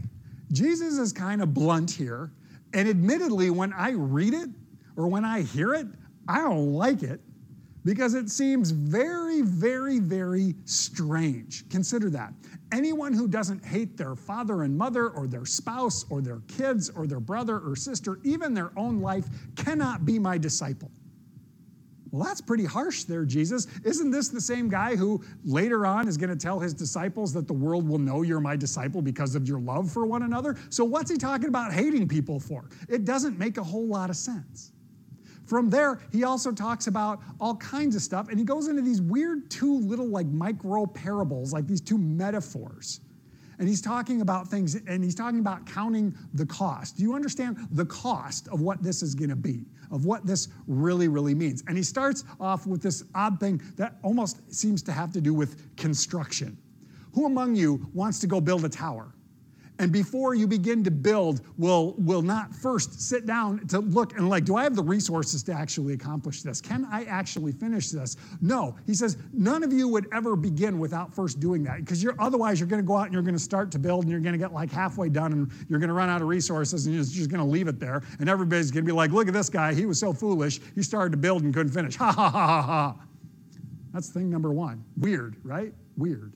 Jesus 0.52 0.98
is 0.98 1.12
kind 1.12 1.42
of 1.42 1.52
blunt 1.52 1.90
here, 1.90 2.32
and 2.72 2.88
admittedly, 2.88 3.50
when 3.50 3.72
I 3.72 3.90
read 3.90 4.34
it 4.34 4.48
or 4.96 5.08
when 5.08 5.24
I 5.24 5.42
hear 5.42 5.74
it, 5.74 5.86
I 6.26 6.40
don't 6.40 6.72
like 6.72 7.02
it 7.02 7.20
because 7.84 8.14
it 8.14 8.28
seems 8.28 8.70
very, 8.70 9.40
very, 9.42 9.98
very 9.98 10.54
strange. 10.64 11.68
Consider 11.70 12.10
that. 12.10 12.34
Anyone 12.72 13.14
who 13.14 13.26
doesn't 13.26 13.64
hate 13.64 13.96
their 13.96 14.14
father 14.14 14.62
and 14.62 14.76
mother 14.76 15.08
or 15.08 15.26
their 15.26 15.46
spouse 15.46 16.04
or 16.10 16.20
their 16.20 16.40
kids 16.48 16.90
or 16.90 17.06
their 17.06 17.20
brother 17.20 17.60
or 17.60 17.74
sister, 17.76 18.20
even 18.24 18.52
their 18.52 18.72
own 18.76 19.00
life, 19.00 19.26
cannot 19.56 20.04
be 20.04 20.18
my 20.18 20.36
disciple. 20.36 20.90
Well, 22.10 22.25
that's 22.25 22.40
pretty 22.40 22.64
harsh 22.64 23.05
there, 23.05 23.25
Jesus. 23.25 23.66
Isn't 23.84 24.10
this 24.10 24.28
the 24.28 24.40
same 24.40 24.69
guy 24.69 24.96
who 24.96 25.22
later 25.44 25.87
on 25.87 26.08
is 26.08 26.16
going 26.16 26.31
to 26.31 26.37
tell 26.37 26.58
his 26.58 26.72
disciples 26.72 27.32
that 27.34 27.46
the 27.46 27.52
world 27.52 27.87
will 27.87 27.99
know 27.99 28.22
you're 28.22 28.40
my 28.40 28.56
disciple 28.56 29.02
because 29.02 29.34
of 29.34 29.46
your 29.46 29.60
love 29.60 29.90
for 29.90 30.06
one 30.06 30.22
another? 30.22 30.56
So, 30.70 30.84
what's 30.84 31.10
he 31.10 31.19
talking 31.19 31.49
about 31.49 31.72
hating 31.72 32.08
people 32.08 32.40
for? 32.40 32.70
It 32.88 33.05
doesn't 33.05 33.38
make 33.38 33.58
a 33.58 33.64
whole 33.64 33.87
lot 33.87 34.08
of 34.08 34.16
sense. 34.16 34.72
From 35.44 35.70
there, 35.70 36.00
he 36.12 36.25
also 36.25 36.52
talks 36.52 36.87
about 36.87 37.20
all 37.40 37.56
kinds 37.56 37.96
of 37.96 38.02
stuff, 38.02 38.28
and 38.28 38.38
he 38.38 38.44
goes 38.44 38.69
into 38.69 38.82
these 38.82 39.00
weird 39.00 39.50
two 39.50 39.78
little 39.81 40.08
like 40.08 40.26
micro 40.26 40.87
parables, 40.87 41.52
like 41.52 41.66
these 41.66 41.81
two 41.81 41.99
metaphors. 41.99 43.00
And 43.58 43.69
he's 43.69 43.81
talking 43.81 44.20
about 44.20 44.46
things, 44.49 44.76
and 44.76 45.02
he's 45.02 45.14
talking 45.14 45.40
about 45.40 45.66
counting 45.66 46.14
the 46.34 46.46
cost. 46.46 46.96
Do 46.96 47.02
you 47.02 47.14
understand 47.14 47.56
the 47.72 47.87
cost 47.87 48.46
of 48.49 48.60
what 48.60 48.82
this 48.82 49.02
is 49.02 49.14
going 49.14 49.31
to 49.31 49.37
be, 49.37 49.64
of 49.90 50.05
what 50.05 50.25
this 50.25 50.49
really, 50.66 51.08
really 51.08 51.34
means? 51.34 51.64
And 51.66 51.76
he 51.76 51.82
starts 51.82 52.25
off 52.38 52.66
with 52.66 52.82
this 52.82 53.02
odd 53.14 53.40
thing 53.40 53.60
that 53.76 53.96
almost 54.02 54.55
seems 54.55 54.82
to 54.84 54.93
have 54.93 55.12
to 55.12 55.20
do 55.20 55.34
with 55.34 55.76
construction. 55.76 56.56
Who 57.14 57.26
among 57.26 57.56
you 57.56 57.88
wants 57.93 58.20
to 58.20 58.28
go 58.28 58.40
build 58.40 58.64
a 58.64 58.69
tower? 58.69 59.12
And 59.78 59.92
before 59.92 60.34
you 60.34 60.46
begin 60.46 60.82
to 60.84 60.90
build 60.90 61.40
will 61.56 61.94
will 61.98 62.22
not 62.22 62.54
first 62.54 63.00
sit 63.00 63.26
down 63.26 63.66
to 63.69 63.78
look 63.80 64.16
and 64.16 64.28
like 64.28 64.44
do 64.44 64.56
i 64.56 64.62
have 64.62 64.75
the 64.75 64.82
resources 64.82 65.42
to 65.42 65.52
actually 65.52 65.94
accomplish 65.94 66.42
this? 66.42 66.60
Can 66.60 66.86
i 66.90 67.04
actually 67.04 67.52
finish 67.52 67.90
this? 67.90 68.16
No. 68.40 68.76
He 68.86 68.94
says 68.94 69.16
none 69.32 69.62
of 69.62 69.72
you 69.72 69.88
would 69.88 70.06
ever 70.12 70.36
begin 70.36 70.78
without 70.78 71.14
first 71.14 71.40
doing 71.40 71.62
that 71.64 71.78
because 71.78 72.02
you're 72.02 72.14
otherwise 72.19 72.60
you're 72.60 72.69
going 72.69 72.82
to 72.82 72.86
go 72.86 72.96
out 72.96 73.04
and 73.04 73.12
you're 73.12 73.22
going 73.22 73.34
to 73.34 73.40
start 73.40 73.70
to 73.72 73.78
build 73.78 74.02
and 74.02 74.10
you're 74.10 74.20
going 74.20 74.32
to 74.32 74.38
get 74.38 74.52
like 74.52 74.70
halfway 74.70 75.08
done 75.08 75.32
and 75.32 75.52
you're 75.69 75.78
going 75.78 75.88
to 75.88 75.94
run 75.94 76.08
out 76.08 76.22
of 76.22 76.28
resources 76.28 76.86
and 76.86 76.94
you're 76.94 77.04
just 77.04 77.31
going 77.31 77.44
to 77.44 77.50
leave 77.50 77.69
it 77.69 77.78
there. 77.78 78.02
And 78.20 78.28
everybody's 78.28 78.70
going 78.70 78.84
to 78.84 78.88
be 78.88 78.94
like 78.94 79.10
look 79.10 79.28
at 79.28 79.34
this 79.34 79.48
guy. 79.48 79.74
He 79.74 79.86
was 79.86 79.98
so 79.98 80.12
foolish. 80.12 80.60
He 80.74 80.82
started 80.82 81.10
to 81.12 81.19
build 81.19 81.42
and 81.42 81.52
couldn't 81.54 81.72
finish. 81.72 81.96
Ha 81.96 82.12
ha 82.12 82.31
ha 82.31 82.48
ha 82.50 82.62
ha. 82.62 82.96
That's 83.92 84.08
thing 84.08 84.31
number 84.31 84.52
one. 84.52 84.84
Weird 84.96 85.36
right? 85.44 85.72
Weird 85.96 86.32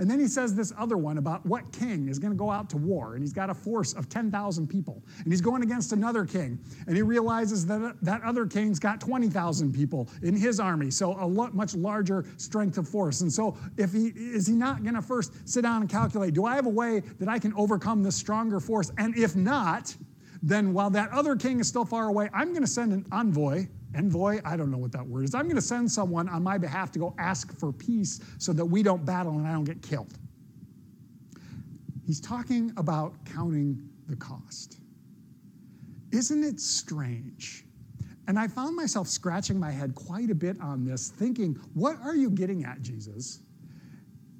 and 0.00 0.10
then 0.10 0.18
he 0.18 0.26
says 0.26 0.54
this 0.54 0.72
other 0.78 0.96
one 0.96 1.18
about 1.18 1.44
what 1.44 1.70
king 1.72 2.08
is 2.08 2.18
going 2.18 2.32
to 2.32 2.36
go 2.36 2.50
out 2.50 2.70
to 2.70 2.78
war, 2.78 3.14
and 3.14 3.22
he's 3.22 3.34
got 3.34 3.50
a 3.50 3.54
force 3.54 3.92
of 3.92 4.08
10,000 4.08 4.66
people, 4.66 5.02
and 5.18 5.26
he's 5.30 5.42
going 5.42 5.62
against 5.62 5.92
another 5.92 6.24
king, 6.24 6.58
and 6.86 6.96
he 6.96 7.02
realizes 7.02 7.66
that 7.66 7.96
that 8.00 8.22
other 8.22 8.46
king's 8.46 8.78
got 8.78 8.98
20,000 8.98 9.74
people 9.74 10.08
in 10.22 10.34
his 10.34 10.58
army, 10.58 10.90
so 10.90 11.12
a 11.20 11.26
lot, 11.26 11.54
much 11.54 11.74
larger 11.74 12.24
strength 12.38 12.78
of 12.78 12.88
force. 12.88 13.20
And 13.20 13.30
so, 13.30 13.58
if 13.76 13.92
he 13.92 14.06
is 14.16 14.46
he 14.46 14.54
not 14.54 14.82
going 14.82 14.94
to 14.94 15.02
first 15.02 15.46
sit 15.46 15.62
down 15.62 15.82
and 15.82 15.90
calculate, 15.90 16.32
do 16.32 16.46
I 16.46 16.54
have 16.56 16.66
a 16.66 16.70
way 16.70 17.00
that 17.18 17.28
I 17.28 17.38
can 17.38 17.52
overcome 17.52 18.02
this 18.02 18.16
stronger 18.16 18.58
force? 18.58 18.90
And 18.96 19.16
if 19.18 19.36
not, 19.36 19.94
then 20.42 20.72
while 20.72 20.88
that 20.90 21.10
other 21.10 21.36
king 21.36 21.60
is 21.60 21.68
still 21.68 21.84
far 21.84 22.08
away, 22.08 22.30
I'm 22.32 22.50
going 22.50 22.62
to 22.62 22.66
send 22.66 22.94
an 22.94 23.04
envoy 23.12 23.68
envoy, 23.94 24.40
I 24.44 24.56
don't 24.56 24.70
know 24.70 24.78
what 24.78 24.92
that 24.92 25.06
word 25.06 25.24
is. 25.24 25.34
I'm 25.34 25.44
going 25.44 25.56
to 25.56 25.62
send 25.62 25.90
someone 25.90 26.28
on 26.28 26.42
my 26.42 26.58
behalf 26.58 26.92
to 26.92 26.98
go 26.98 27.14
ask 27.18 27.58
for 27.58 27.72
peace 27.72 28.20
so 28.38 28.52
that 28.52 28.64
we 28.64 28.82
don't 28.82 29.04
battle 29.04 29.32
and 29.32 29.46
I 29.46 29.52
don't 29.52 29.64
get 29.64 29.82
killed. 29.82 30.14
He's 32.04 32.20
talking 32.20 32.72
about 32.76 33.14
counting 33.24 33.88
the 34.08 34.16
cost. 34.16 34.78
Isn't 36.12 36.42
it 36.42 36.60
strange? 36.60 37.64
And 38.26 38.38
I 38.38 38.48
found 38.48 38.76
myself 38.76 39.08
scratching 39.08 39.58
my 39.58 39.70
head 39.70 39.94
quite 39.94 40.30
a 40.30 40.34
bit 40.34 40.60
on 40.60 40.84
this, 40.84 41.08
thinking, 41.08 41.54
what 41.74 41.96
are 42.02 42.14
you 42.14 42.30
getting 42.30 42.64
at, 42.64 42.82
Jesus? 42.82 43.40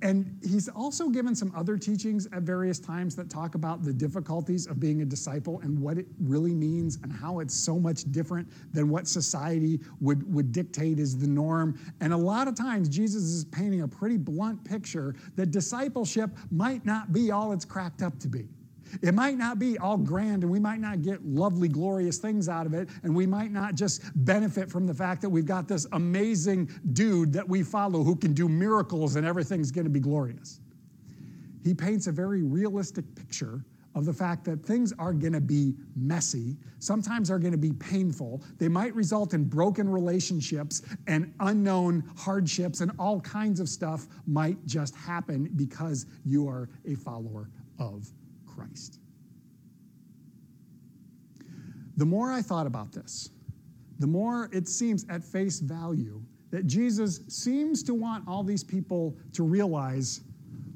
And 0.02 0.38
he's 0.42 0.68
also 0.68 1.08
given 1.08 1.34
some 1.34 1.52
other 1.54 1.76
teachings 1.76 2.26
at 2.32 2.42
various 2.42 2.78
times 2.78 3.14
that 3.16 3.28
talk 3.28 3.54
about 3.54 3.84
the 3.84 3.92
difficulties 3.92 4.66
of 4.66 4.80
being 4.80 5.02
a 5.02 5.04
disciple 5.04 5.60
and 5.60 5.78
what 5.78 5.98
it 5.98 6.06
really 6.20 6.54
means 6.54 6.98
and 7.02 7.12
how 7.12 7.40
it's 7.40 7.54
so 7.54 7.78
much 7.78 8.10
different 8.10 8.48
than 8.72 8.88
what 8.88 9.06
society 9.06 9.80
would, 10.00 10.32
would 10.32 10.52
dictate 10.52 10.98
is 10.98 11.18
the 11.18 11.26
norm. 11.26 11.78
And 12.00 12.14
a 12.14 12.16
lot 12.16 12.48
of 12.48 12.54
times, 12.54 12.88
Jesus 12.88 13.22
is 13.24 13.44
painting 13.46 13.82
a 13.82 13.88
pretty 13.88 14.16
blunt 14.16 14.64
picture 14.64 15.14
that 15.36 15.50
discipleship 15.50 16.30
might 16.50 16.86
not 16.86 17.12
be 17.12 17.30
all 17.30 17.52
it's 17.52 17.66
cracked 17.66 18.02
up 18.02 18.18
to 18.20 18.28
be. 18.28 18.48
It 19.02 19.14
might 19.14 19.36
not 19.36 19.58
be 19.58 19.78
all 19.78 19.96
grand 19.96 20.42
and 20.42 20.50
we 20.50 20.60
might 20.60 20.80
not 20.80 21.02
get 21.02 21.24
lovely, 21.24 21.68
glorious 21.68 22.18
things 22.18 22.48
out 22.48 22.66
of 22.66 22.74
it, 22.74 22.88
and 23.02 23.14
we 23.14 23.26
might 23.26 23.50
not 23.50 23.74
just 23.74 24.02
benefit 24.24 24.70
from 24.70 24.86
the 24.86 24.94
fact 24.94 25.22
that 25.22 25.28
we've 25.28 25.46
got 25.46 25.68
this 25.68 25.86
amazing 25.92 26.70
dude 26.92 27.32
that 27.32 27.48
we 27.48 27.62
follow 27.62 28.02
who 28.02 28.16
can 28.16 28.32
do 28.32 28.48
miracles 28.48 29.16
and 29.16 29.26
everything's 29.26 29.70
going 29.70 29.84
to 29.84 29.90
be 29.90 30.00
glorious. 30.00 30.60
He 31.62 31.74
paints 31.74 32.06
a 32.06 32.12
very 32.12 32.42
realistic 32.42 33.04
picture 33.14 33.64
of 33.94 34.04
the 34.04 34.12
fact 34.12 34.44
that 34.44 34.64
things 34.64 34.92
are 34.98 35.12
going 35.12 35.32
to 35.32 35.40
be 35.40 35.74
messy, 35.96 36.56
sometimes 36.78 37.30
are 37.30 37.38
going 37.38 37.52
to 37.52 37.58
be 37.58 37.72
painful. 37.72 38.42
They 38.58 38.68
might 38.68 38.94
result 38.94 39.34
in 39.34 39.44
broken 39.44 39.88
relationships 39.88 40.82
and 41.06 41.34
unknown 41.40 42.04
hardships, 42.16 42.80
and 42.80 42.92
all 42.98 43.20
kinds 43.20 43.58
of 43.58 43.68
stuff 43.68 44.06
might 44.26 44.64
just 44.64 44.94
happen 44.94 45.50
because 45.56 46.06
you 46.24 46.48
are 46.48 46.68
a 46.86 46.94
follower 46.94 47.50
of 47.78 48.08
Christ. 48.60 48.98
The 51.96 52.06
more 52.06 52.32
I 52.32 52.42
thought 52.42 52.66
about 52.66 52.92
this, 52.92 53.30
the 53.98 54.06
more 54.06 54.48
it 54.52 54.68
seems 54.68 55.04
at 55.08 55.22
face 55.22 55.60
value 55.60 56.22
that 56.50 56.66
Jesus 56.66 57.20
seems 57.28 57.82
to 57.84 57.94
want 57.94 58.26
all 58.26 58.42
these 58.42 58.64
people 58.64 59.16
to 59.34 59.44
realize 59.44 60.20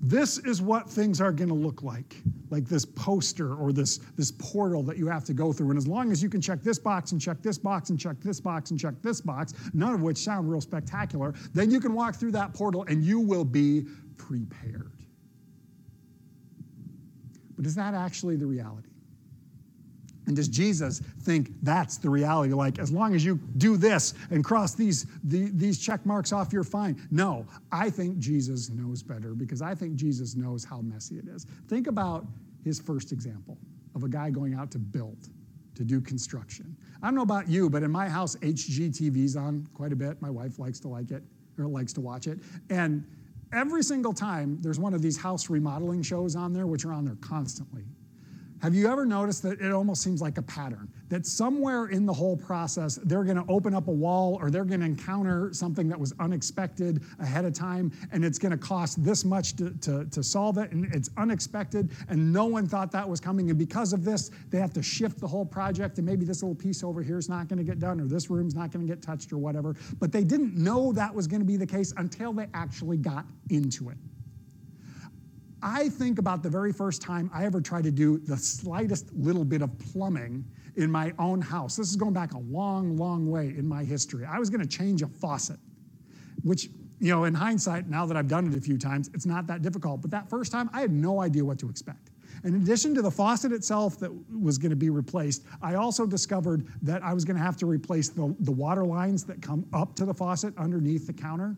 this 0.00 0.38
is 0.38 0.60
what 0.60 0.88
things 0.88 1.20
are 1.20 1.32
going 1.32 1.48
to 1.48 1.54
look 1.54 1.82
like 1.82 2.16
like 2.50 2.66
this 2.66 2.84
poster 2.84 3.54
or 3.54 3.72
this, 3.72 3.98
this 4.16 4.30
portal 4.32 4.82
that 4.82 4.98
you 4.98 5.08
have 5.08 5.24
to 5.24 5.32
go 5.32 5.50
through 5.52 5.70
and 5.70 5.78
as 5.78 5.88
long 5.88 6.12
as 6.12 6.22
you 6.22 6.28
can 6.28 6.42
check 6.42 6.60
this 6.60 6.78
box 6.78 7.12
and 7.12 7.20
check 7.20 7.40
this 7.42 7.56
box 7.56 7.88
and 7.88 7.98
check 7.98 8.20
this 8.20 8.38
box 8.38 8.70
and 8.70 8.78
check 8.78 8.94
this 9.00 9.20
box 9.22 9.54
none 9.72 9.94
of 9.94 10.02
which 10.02 10.18
sound 10.18 10.50
real 10.50 10.60
spectacular 10.60 11.32
then 11.54 11.70
you 11.70 11.80
can 11.80 11.94
walk 11.94 12.14
through 12.14 12.30
that 12.30 12.52
portal 12.52 12.84
and 12.86 13.02
you 13.02 13.18
will 13.18 13.46
be 13.46 13.86
prepared 14.18 14.93
but 17.56 17.66
is 17.66 17.75
that 17.75 17.94
actually 17.94 18.37
the 18.37 18.46
reality 18.46 18.88
and 20.26 20.37
does 20.37 20.49
Jesus 20.49 21.00
think 21.23 21.50
that's 21.62 21.99
the 21.99 22.08
reality? 22.08 22.52
Like, 22.54 22.78
as 22.78 22.90
long 22.90 23.14
as 23.14 23.25
you 23.25 23.38
do 23.58 23.76
this 23.76 24.14
and 24.30 24.42
cross 24.42 24.75
these, 24.75 25.06
the, 25.25 25.50
these 25.52 25.78
check 25.78 26.04
marks 26.06 26.32
off, 26.32 26.52
you're 26.52 26.64
fine. 26.64 27.00
No, 27.11 27.46
I 27.70 27.90
think 27.90 28.18
Jesus 28.18 28.70
knows 28.70 29.02
better 29.02 29.34
because 29.34 29.61
I 29.61 29.75
think 29.75 29.96
Jesus 29.96 30.34
knows 30.34 30.64
how 30.64 30.80
messy 30.80 31.18
it 31.18 31.28
is. 31.28 31.46
Think 31.68 31.88
about 31.88 32.26
his 32.64 32.80
first 32.80 33.12
example 33.12 33.58
of 33.94 34.02
a 34.02 34.08
guy 34.08 34.30
going 34.30 34.54
out 34.54 34.70
to 34.73 34.78
build, 34.78 35.28
to 35.75 35.84
do 35.84 36.00
construction. 36.00 36.75
I 37.02 37.06
don't 37.06 37.14
know 37.14 37.23
about 37.23 37.49
you, 37.49 37.68
but 37.68 37.82
in 37.82 37.90
my 37.90 38.08
house, 38.08 38.34
HGTV's 38.37 39.37
on 39.37 39.68
quite 39.75 39.92
a 39.92 39.96
bit. 39.96 40.20
My 40.23 40.30
wife 40.30 40.58
likes 40.58 40.80
to 40.80 40.88
like 40.88 41.11
it, 41.11 41.23
or 41.58 41.66
likes 41.66 41.92
to 41.92 42.00
watch 42.00 42.26
it. 42.26 42.38
And 42.70 43.04
every 43.54 43.82
single 43.82 44.12
time 44.12 44.58
there's 44.61 44.78
one 44.78 44.94
of 44.94 45.02
these 45.02 45.16
house 45.16 45.49
remodeling 45.49 46.02
shows 46.02 46.37
on 46.37 46.52
there, 46.52 46.66
which 46.66 46.84
are 46.84 46.92
on 46.92 47.04
there 47.04 47.16
constantly. 47.16 47.84
Have 48.64 48.75
you 48.75 48.90
ever 48.90 49.04
noticed 49.04 49.42
that 49.42 49.61
it 49.61 49.73
almost 49.73 50.02
seems 50.02 50.23
like 50.23 50.38
a 50.38 50.42
pattern? 50.42 50.88
That 51.11 51.26
somewhere 51.26 51.88
in 51.88 52.06
the 52.06 52.14
whole 52.14 52.35
process, 52.35 52.99
they're 53.04 53.23
going 53.23 53.37
to 53.37 53.44
open 53.47 53.75
up 53.75 53.88
a 53.88 53.92
wall 53.92 54.38
or 54.40 54.50
they're 54.50 54.64
going 54.64 54.80
to 54.80 54.87
encounter 54.87 55.52
something 55.52 55.87
that 55.90 56.00
was 56.00 56.14
unexpected 56.18 57.02
ahead 57.21 57.44
of 57.44 57.52
time, 57.52 57.92
and 58.11 58.25
it's 58.25 58.38
going 58.38 58.52
to 58.52 58.56
cost 58.56 59.04
this 59.04 59.23
much 59.23 59.54
to, 59.56 59.73
to, 59.83 60.06
to 60.06 60.23
solve 60.23 60.56
it, 60.56 60.73
and 60.73 60.87
it's 60.94 61.11
unexpected, 61.18 61.90
and 62.09 62.33
no 62.33 62.47
one 62.47 62.66
thought 62.66 62.90
that 62.90 63.06
was 63.06 63.21
coming. 63.21 63.50
And 63.50 63.59
because 63.59 63.92
of 63.92 64.02
this, 64.02 64.30
they 64.49 64.61
have 64.61 64.73
to 64.73 64.83
shift 64.83 65.21
the 65.21 65.28
whole 65.28 65.44
project, 65.44 65.99
and 65.99 66.06
maybe 66.06 66.25
this 66.25 66.42
little 66.42 66.54
piece 66.54 66.83
over 66.83 67.02
here 67.02 67.18
is 67.18 67.28
not 67.28 67.49
going 67.49 67.59
to 67.59 67.64
get 67.64 67.78
done, 67.78 68.00
or 68.00 68.06
this 68.06 68.30
room's 68.30 68.54
not 68.54 68.73
going 68.73 68.87
to 68.87 68.90
get 68.90 69.02
touched, 69.02 69.30
or 69.30 69.37
whatever. 69.37 69.76
But 70.00 70.11
they 70.11 70.25
didn't 70.25 70.56
know 70.56 70.90
that 70.94 71.14
was 71.14 71.26
going 71.26 71.42
to 71.42 71.47
be 71.47 71.59
the 71.59 71.66
case 71.66 71.92
until 71.99 72.33
they 72.33 72.47
actually 72.54 72.97
got 72.97 73.26
into 73.50 73.90
it. 73.90 73.99
I 75.64 75.88
think 75.88 76.18
about 76.18 76.42
the 76.42 76.50
very 76.50 76.75
first 76.75 77.00
time 77.00 77.30
I 77.33 77.47
ever 77.47 77.59
tried 77.59 77.85
to 77.85 77.90
do 77.90 78.18
the 78.18 78.37
slightest 78.37 79.11
little 79.14 79.47
bit 79.47 79.62
of 79.62 79.76
plumbing 79.78 80.44
in 80.76 80.90
my 80.90 81.14
own 81.18 81.40
house. 81.40 81.76
This 81.76 81.88
is 81.88 81.97
going 81.97 82.12
back 82.12 82.35
a 82.35 82.38
long, 82.38 82.99
long 82.99 83.30
way 83.30 83.54
in 83.56 83.66
my 83.66 83.83
history. 83.83 84.26
I 84.26 84.38
was 84.38 84.50
going 84.50 84.61
to 84.61 84.66
change 84.66 85.00
a 85.00 85.06
faucet, 85.06 85.59
which, 86.42 86.68
you 87.00 87.11
know, 87.11 87.25
in 87.25 87.33
hindsight, 87.33 87.88
now 87.88 88.04
that 88.04 88.14
I've 88.14 88.28
done 88.28 88.47
it 88.47 88.54
a 88.54 88.61
few 88.61 88.76
times, 88.76 89.09
it's 89.14 89.25
not 89.25 89.47
that 89.47 89.62
difficult. 89.62 90.02
But 90.02 90.11
that 90.11 90.28
first 90.28 90.52
time, 90.52 90.68
I 90.75 90.83
had 90.83 90.92
no 90.92 91.23
idea 91.23 91.42
what 91.42 91.59
to 91.61 91.71
expect. 91.71 92.11
In 92.44 92.56
addition 92.56 92.94
to 92.97 93.00
the 93.00 93.11
faucet 93.11 93.50
itself 93.50 93.99
that 94.00 94.11
was 94.38 94.59
going 94.59 94.68
to 94.68 94.76
be 94.76 94.90
replaced, 94.90 95.44
I 95.62 95.76
also 95.76 96.04
discovered 96.04 96.66
that 96.83 97.02
I 97.02 97.14
was 97.14 97.25
going 97.25 97.38
to 97.38 97.42
have 97.42 97.56
to 97.59 97.66
replace 97.66 98.11
the, 98.11 98.37
the 98.40 98.52
water 98.52 98.85
lines 98.85 99.25
that 99.25 99.40
come 99.40 99.64
up 99.73 99.97
to 99.97 100.04
the 100.04 100.12
faucet 100.12 100.52
underneath 100.59 101.06
the 101.06 101.14
counter. 101.14 101.56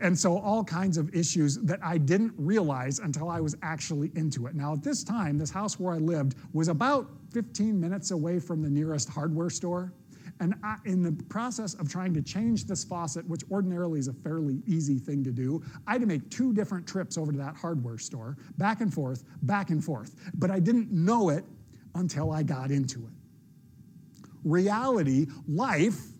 And 0.00 0.18
so, 0.18 0.38
all 0.38 0.64
kinds 0.64 0.96
of 0.98 1.14
issues 1.14 1.56
that 1.58 1.80
I 1.82 1.98
didn't 1.98 2.34
realize 2.36 2.98
until 2.98 3.28
I 3.28 3.40
was 3.40 3.56
actually 3.62 4.10
into 4.14 4.46
it. 4.46 4.54
Now, 4.54 4.74
at 4.74 4.82
this 4.82 5.04
time, 5.04 5.38
this 5.38 5.50
house 5.50 5.78
where 5.78 5.94
I 5.94 5.98
lived 5.98 6.36
was 6.52 6.68
about 6.68 7.10
15 7.32 7.78
minutes 7.78 8.10
away 8.10 8.38
from 8.38 8.62
the 8.62 8.70
nearest 8.70 9.08
hardware 9.08 9.50
store. 9.50 9.92
And 10.40 10.54
I, 10.64 10.76
in 10.84 11.02
the 11.02 11.12
process 11.24 11.74
of 11.74 11.88
trying 11.88 12.12
to 12.14 12.22
change 12.22 12.64
this 12.64 12.82
faucet, 12.82 13.26
which 13.28 13.42
ordinarily 13.50 13.98
is 13.98 14.08
a 14.08 14.12
fairly 14.12 14.62
easy 14.66 14.98
thing 14.98 15.22
to 15.24 15.32
do, 15.32 15.62
I 15.86 15.92
had 15.92 16.00
to 16.00 16.06
make 16.06 16.28
two 16.30 16.52
different 16.52 16.86
trips 16.86 17.16
over 17.16 17.30
to 17.30 17.38
that 17.38 17.56
hardware 17.56 17.98
store, 17.98 18.36
back 18.58 18.80
and 18.80 18.92
forth, 18.92 19.24
back 19.42 19.70
and 19.70 19.84
forth. 19.84 20.16
But 20.34 20.50
I 20.50 20.58
didn't 20.58 20.90
know 20.90 21.28
it 21.28 21.44
until 21.94 22.32
I 22.32 22.42
got 22.42 22.70
into 22.70 23.00
it. 23.00 23.12
Reality, 24.42 25.26
life, 25.46 26.13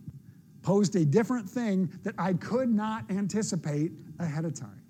posed 0.64 0.96
a 0.96 1.04
different 1.04 1.48
thing 1.48 1.88
that 2.02 2.14
I 2.18 2.32
could 2.32 2.70
not 2.70 3.08
anticipate 3.10 3.92
ahead 4.18 4.44
of 4.44 4.58
time. 4.58 4.80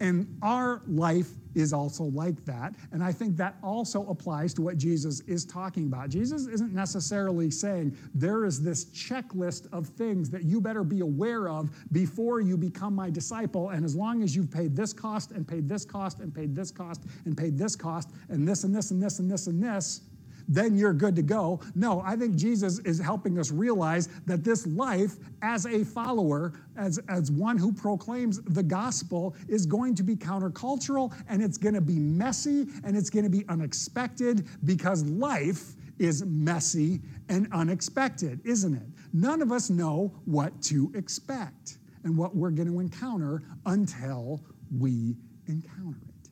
And 0.00 0.38
our 0.42 0.82
life 0.86 1.30
is 1.54 1.72
also 1.72 2.04
like 2.04 2.44
that. 2.44 2.74
And 2.92 3.02
I 3.02 3.12
think 3.12 3.36
that 3.36 3.56
also 3.62 4.06
applies 4.08 4.52
to 4.54 4.62
what 4.62 4.76
Jesus 4.76 5.20
is 5.20 5.44
talking 5.44 5.86
about. 5.86 6.08
Jesus 6.08 6.46
isn't 6.46 6.72
necessarily 6.72 7.50
saying 7.50 7.96
there 8.12 8.44
is 8.44 8.60
this 8.60 8.86
checklist 8.86 9.72
of 9.72 9.86
things 9.86 10.30
that 10.30 10.42
you 10.42 10.60
better 10.60 10.82
be 10.82 11.00
aware 11.00 11.48
of 11.48 11.70
before 11.92 12.40
you 12.40 12.56
become 12.56 12.94
my 12.94 13.08
disciple. 13.08 13.70
And 13.70 13.84
as 13.84 13.94
long 13.94 14.22
as 14.22 14.34
you've 14.34 14.50
paid 14.50 14.74
this 14.74 14.92
cost 14.92 15.30
and 15.30 15.46
paid 15.46 15.68
this 15.68 15.84
cost 15.84 16.18
and 16.18 16.34
paid 16.34 16.56
this 16.56 16.72
cost 16.72 17.02
and 17.24 17.36
paid 17.36 17.56
this 17.56 17.76
cost 17.76 18.10
and 18.28 18.46
this 18.46 18.64
and 18.64 18.74
this 18.74 18.90
and 18.90 19.00
this 19.00 19.20
and 19.20 19.30
this 19.30 19.46
and 19.46 19.62
this, 19.62 20.00
then 20.48 20.76
you're 20.76 20.92
good 20.92 21.16
to 21.16 21.22
go. 21.22 21.60
No, 21.74 22.02
I 22.04 22.16
think 22.16 22.36
Jesus 22.36 22.78
is 22.80 22.98
helping 22.98 23.38
us 23.38 23.50
realize 23.50 24.08
that 24.26 24.44
this 24.44 24.66
life 24.66 25.16
as 25.42 25.66
a 25.66 25.84
follower, 25.84 26.52
as, 26.76 26.98
as 27.08 27.30
one 27.30 27.56
who 27.56 27.72
proclaims 27.72 28.40
the 28.42 28.62
gospel, 28.62 29.34
is 29.48 29.66
going 29.66 29.94
to 29.94 30.02
be 30.02 30.16
countercultural 30.16 31.14
and 31.28 31.42
it's 31.42 31.58
going 31.58 31.74
to 31.74 31.80
be 31.80 31.98
messy 31.98 32.66
and 32.84 32.96
it's 32.96 33.10
going 33.10 33.24
to 33.24 33.30
be 33.30 33.44
unexpected 33.48 34.46
because 34.64 35.04
life 35.04 35.74
is 35.98 36.24
messy 36.24 37.00
and 37.28 37.48
unexpected, 37.52 38.40
isn't 38.44 38.74
it? 38.74 38.86
None 39.12 39.40
of 39.42 39.52
us 39.52 39.70
know 39.70 40.12
what 40.24 40.60
to 40.62 40.90
expect 40.94 41.78
and 42.02 42.16
what 42.16 42.34
we're 42.34 42.50
going 42.50 42.68
to 42.68 42.80
encounter 42.80 43.42
until 43.66 44.42
we 44.76 45.16
encounter 45.46 45.98
it. 46.08 46.30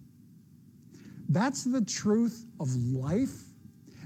That's 1.28 1.64
the 1.64 1.80
truth 1.80 2.44
of 2.60 2.74
life 2.76 3.44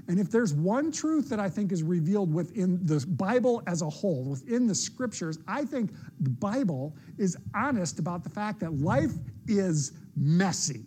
and 0.07 0.19
if 0.19 0.31
there's 0.31 0.53
one 0.53 0.91
truth 0.91 1.29
that 1.29 1.39
I 1.39 1.49
think 1.49 1.71
is 1.71 1.83
revealed 1.83 2.33
within 2.33 2.79
the 2.85 3.05
Bible 3.05 3.61
as 3.67 3.81
a 3.81 3.89
whole, 3.89 4.23
within 4.23 4.65
the 4.65 4.75
scriptures, 4.75 5.37
I 5.47 5.65
think 5.65 5.91
the 6.21 6.29
Bible 6.29 6.95
is 7.17 7.35
honest 7.53 7.99
about 7.99 8.23
the 8.23 8.29
fact 8.29 8.61
that 8.61 8.73
life 8.79 9.11
is 9.47 9.91
messy. 10.15 10.85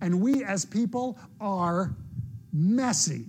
And 0.00 0.20
we 0.20 0.44
as 0.44 0.64
people 0.64 1.18
are 1.40 1.96
messy. 2.52 3.26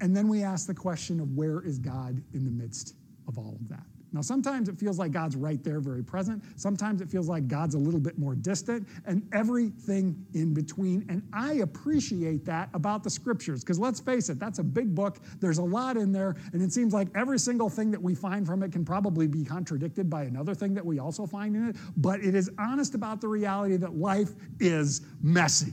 And 0.00 0.16
then 0.16 0.26
we 0.26 0.42
ask 0.42 0.66
the 0.66 0.74
question 0.74 1.20
of 1.20 1.36
where 1.36 1.60
is 1.60 1.78
God 1.78 2.20
in 2.34 2.44
the 2.44 2.50
midst 2.50 2.94
of 3.28 3.38
all 3.38 3.56
of 3.60 3.68
that? 3.68 3.86
Now, 4.14 4.20
sometimes 4.20 4.68
it 4.68 4.78
feels 4.78 4.96
like 4.96 5.10
God's 5.10 5.34
right 5.34 5.62
there, 5.64 5.80
very 5.80 6.04
present. 6.04 6.44
Sometimes 6.54 7.00
it 7.00 7.10
feels 7.10 7.28
like 7.28 7.48
God's 7.48 7.74
a 7.74 7.78
little 7.78 7.98
bit 7.98 8.16
more 8.16 8.36
distant, 8.36 8.86
and 9.06 9.28
everything 9.32 10.24
in 10.34 10.54
between. 10.54 11.04
And 11.08 11.20
I 11.32 11.54
appreciate 11.54 12.44
that 12.44 12.68
about 12.74 13.02
the 13.02 13.10
scriptures, 13.10 13.64
because 13.64 13.80
let's 13.80 13.98
face 13.98 14.28
it, 14.28 14.38
that's 14.38 14.60
a 14.60 14.62
big 14.62 14.94
book. 14.94 15.18
There's 15.40 15.58
a 15.58 15.64
lot 15.64 15.96
in 15.96 16.12
there, 16.12 16.36
and 16.52 16.62
it 16.62 16.72
seems 16.72 16.94
like 16.94 17.08
every 17.16 17.40
single 17.40 17.68
thing 17.68 17.90
that 17.90 18.00
we 18.00 18.14
find 18.14 18.46
from 18.46 18.62
it 18.62 18.70
can 18.70 18.84
probably 18.84 19.26
be 19.26 19.44
contradicted 19.44 20.08
by 20.08 20.22
another 20.22 20.54
thing 20.54 20.74
that 20.74 20.86
we 20.86 21.00
also 21.00 21.26
find 21.26 21.56
in 21.56 21.70
it. 21.70 21.76
But 21.96 22.20
it 22.20 22.36
is 22.36 22.48
honest 22.56 22.94
about 22.94 23.20
the 23.20 23.26
reality 23.26 23.76
that 23.78 23.96
life 23.96 24.30
is 24.60 25.00
messy. 25.22 25.72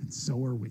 And 0.00 0.12
so 0.12 0.42
are 0.46 0.54
we. 0.54 0.70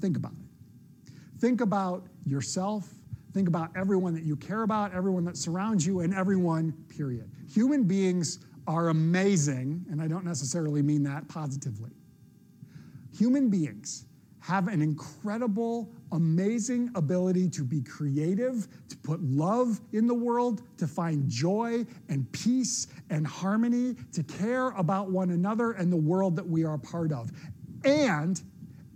Think 0.00 0.16
about 0.16 0.32
it. 0.32 1.12
Think 1.38 1.60
about 1.60 2.08
yourself 2.26 2.92
Think 3.32 3.48
about 3.48 3.70
everyone 3.76 4.14
that 4.14 4.24
you 4.24 4.36
care 4.36 4.62
about, 4.62 4.92
everyone 4.92 5.24
that 5.24 5.36
surrounds 5.36 5.86
you, 5.86 6.00
and 6.00 6.12
everyone, 6.14 6.72
period. 6.88 7.30
Human 7.48 7.84
beings 7.84 8.40
are 8.66 8.88
amazing, 8.88 9.84
and 9.90 10.02
I 10.02 10.08
don't 10.08 10.24
necessarily 10.24 10.82
mean 10.82 11.02
that 11.04 11.28
positively. 11.28 11.90
Human 13.16 13.48
beings 13.48 14.06
have 14.40 14.68
an 14.68 14.80
incredible, 14.80 15.92
amazing 16.12 16.90
ability 16.94 17.48
to 17.50 17.62
be 17.62 17.82
creative, 17.82 18.66
to 18.88 18.96
put 18.98 19.22
love 19.22 19.80
in 19.92 20.06
the 20.06 20.14
world, 20.14 20.62
to 20.78 20.86
find 20.86 21.28
joy 21.28 21.84
and 22.08 22.30
peace 22.32 22.86
and 23.10 23.26
harmony, 23.26 23.96
to 24.12 24.22
care 24.22 24.70
about 24.70 25.10
one 25.10 25.30
another 25.30 25.72
and 25.72 25.92
the 25.92 25.96
world 25.96 26.36
that 26.36 26.46
we 26.46 26.64
are 26.64 26.78
part 26.78 27.12
of. 27.12 27.30
And 27.84 28.40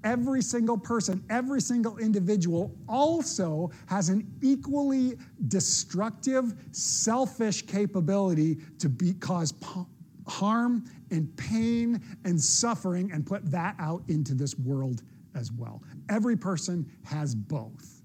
every 0.04 0.42
single 0.42 0.78
person, 0.78 1.24
every 1.30 1.60
single 1.60 1.98
individual 1.98 2.76
also 2.88 3.70
has 3.86 4.10
an 4.10 4.30
equally 4.42 5.18
destructive, 5.48 6.54
selfish 6.70 7.66
capability 7.66 8.58
to 8.78 8.88
be, 8.88 9.14
cause 9.14 9.52
harm 10.26 10.84
and 11.10 11.34
pain 11.36 12.00
and 12.24 12.40
suffering 12.40 13.10
and 13.12 13.26
put 13.26 13.50
that 13.50 13.74
out 13.78 14.02
into 14.08 14.34
this 14.34 14.58
world 14.58 15.02
as 15.34 15.50
well. 15.50 15.82
Every 16.08 16.36
person 16.36 16.88
has 17.04 17.34
both. 17.34 18.02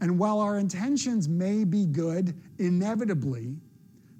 And 0.00 0.18
while 0.18 0.40
our 0.40 0.58
intentions 0.58 1.28
may 1.28 1.64
be 1.64 1.86
good, 1.86 2.34
inevitably, 2.58 3.56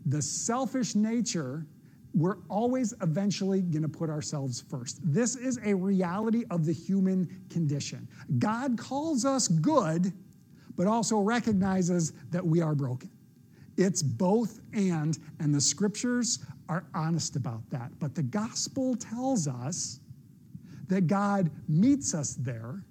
the 0.07 0.23
selfish 0.23 0.95
nature 0.95 1.67
we're 2.15 2.39
always 2.49 2.95
eventually 3.03 3.61
going 3.61 3.83
to 3.83 3.89
put 3.89 4.09
ourselves 4.09 4.63
first. 4.71 5.01
This 5.03 5.37
is 5.37 5.59
a 5.65 5.75
reality 5.75 6.45
of 6.51 6.65
the 6.65 6.73
human 6.73 7.29
condition. 7.51 8.09
God 8.39 8.79
calls 8.79 9.25
us 9.25 9.49
good, 9.49 10.13
but 10.77 10.87
also 10.87 11.19
recognizes 11.19 12.13
that 12.31 12.45
we 12.45 12.61
are 12.61 12.75
broken. 12.75 13.11
It's 13.77 14.03
both 14.03 14.61
and, 14.73 15.19
and 15.41 15.55
the 15.55 15.61
scriptures 15.61 16.39
are 16.69 16.85
honest 16.95 17.35
about 17.37 17.69
that. 17.71 17.91
But 17.99 18.15
the 18.15 18.23
gospel 18.23 18.95
tells 18.95 19.49
us 19.49 19.99
that 20.89 21.07
God 21.07 21.51
meets 21.69 22.15
us 22.15 22.35
there 22.35 22.85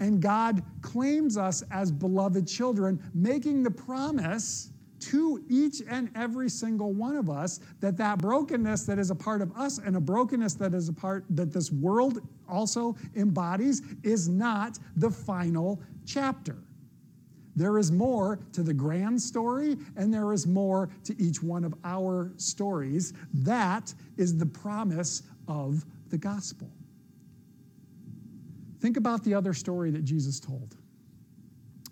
and 0.00 0.20
God 0.20 0.62
claims 0.80 1.36
us 1.36 1.62
as 1.70 1.92
beloved 1.92 2.48
children, 2.48 3.02
making 3.12 3.62
the 3.62 3.70
promise 3.70 4.70
to 5.00 5.44
each 5.48 5.82
and 5.88 6.10
every 6.14 6.48
single 6.48 6.92
one 6.92 7.16
of 7.16 7.30
us 7.30 7.60
that 7.80 7.96
that 7.96 8.18
brokenness 8.18 8.84
that 8.84 8.98
is 8.98 9.10
a 9.10 9.14
part 9.14 9.42
of 9.42 9.50
us 9.56 9.78
and 9.78 9.96
a 9.96 10.00
brokenness 10.00 10.54
that 10.54 10.74
is 10.74 10.88
a 10.88 10.92
part 10.92 11.24
that 11.30 11.52
this 11.52 11.72
world 11.72 12.20
also 12.48 12.96
embodies 13.16 13.82
is 14.02 14.28
not 14.28 14.78
the 14.96 15.10
final 15.10 15.80
chapter. 16.06 16.56
There 17.56 17.78
is 17.78 17.90
more 17.90 18.38
to 18.52 18.62
the 18.62 18.72
grand 18.72 19.20
story, 19.20 19.76
and 19.96 20.14
there 20.14 20.32
is 20.32 20.46
more 20.46 20.88
to 21.04 21.20
each 21.20 21.42
one 21.42 21.64
of 21.64 21.74
our 21.84 22.32
stories. 22.36 23.12
That 23.34 23.92
is 24.16 24.38
the 24.38 24.46
promise 24.46 25.22
of 25.48 25.84
the 26.10 26.18
gospel. 26.18 26.70
Think 28.80 28.96
about 28.96 29.24
the 29.24 29.34
other 29.34 29.52
story 29.52 29.90
that 29.90 30.04
Jesus 30.04 30.40
told 30.40 30.76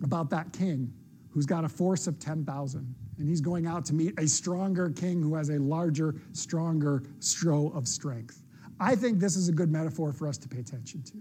about 0.01 0.29
that 0.29 0.53
king 0.53 0.93
who's 1.31 1.45
got 1.45 1.63
a 1.63 1.69
force 1.69 2.07
of 2.07 2.19
10,000, 2.19 2.95
and 3.17 3.27
he's 3.27 3.41
going 3.41 3.67
out 3.67 3.85
to 3.85 3.93
meet 3.93 4.19
a 4.19 4.27
stronger 4.27 4.89
king 4.89 5.21
who 5.21 5.35
has 5.35 5.49
a 5.49 5.59
larger, 5.59 6.15
stronger 6.31 7.03
strow 7.19 7.71
of 7.75 7.87
strength. 7.87 8.43
I 8.79 8.95
think 8.95 9.19
this 9.19 9.35
is 9.35 9.49
a 9.49 9.51
good 9.51 9.71
metaphor 9.71 10.13
for 10.13 10.27
us 10.27 10.37
to 10.39 10.47
pay 10.47 10.59
attention 10.59 11.03
to. 11.03 11.13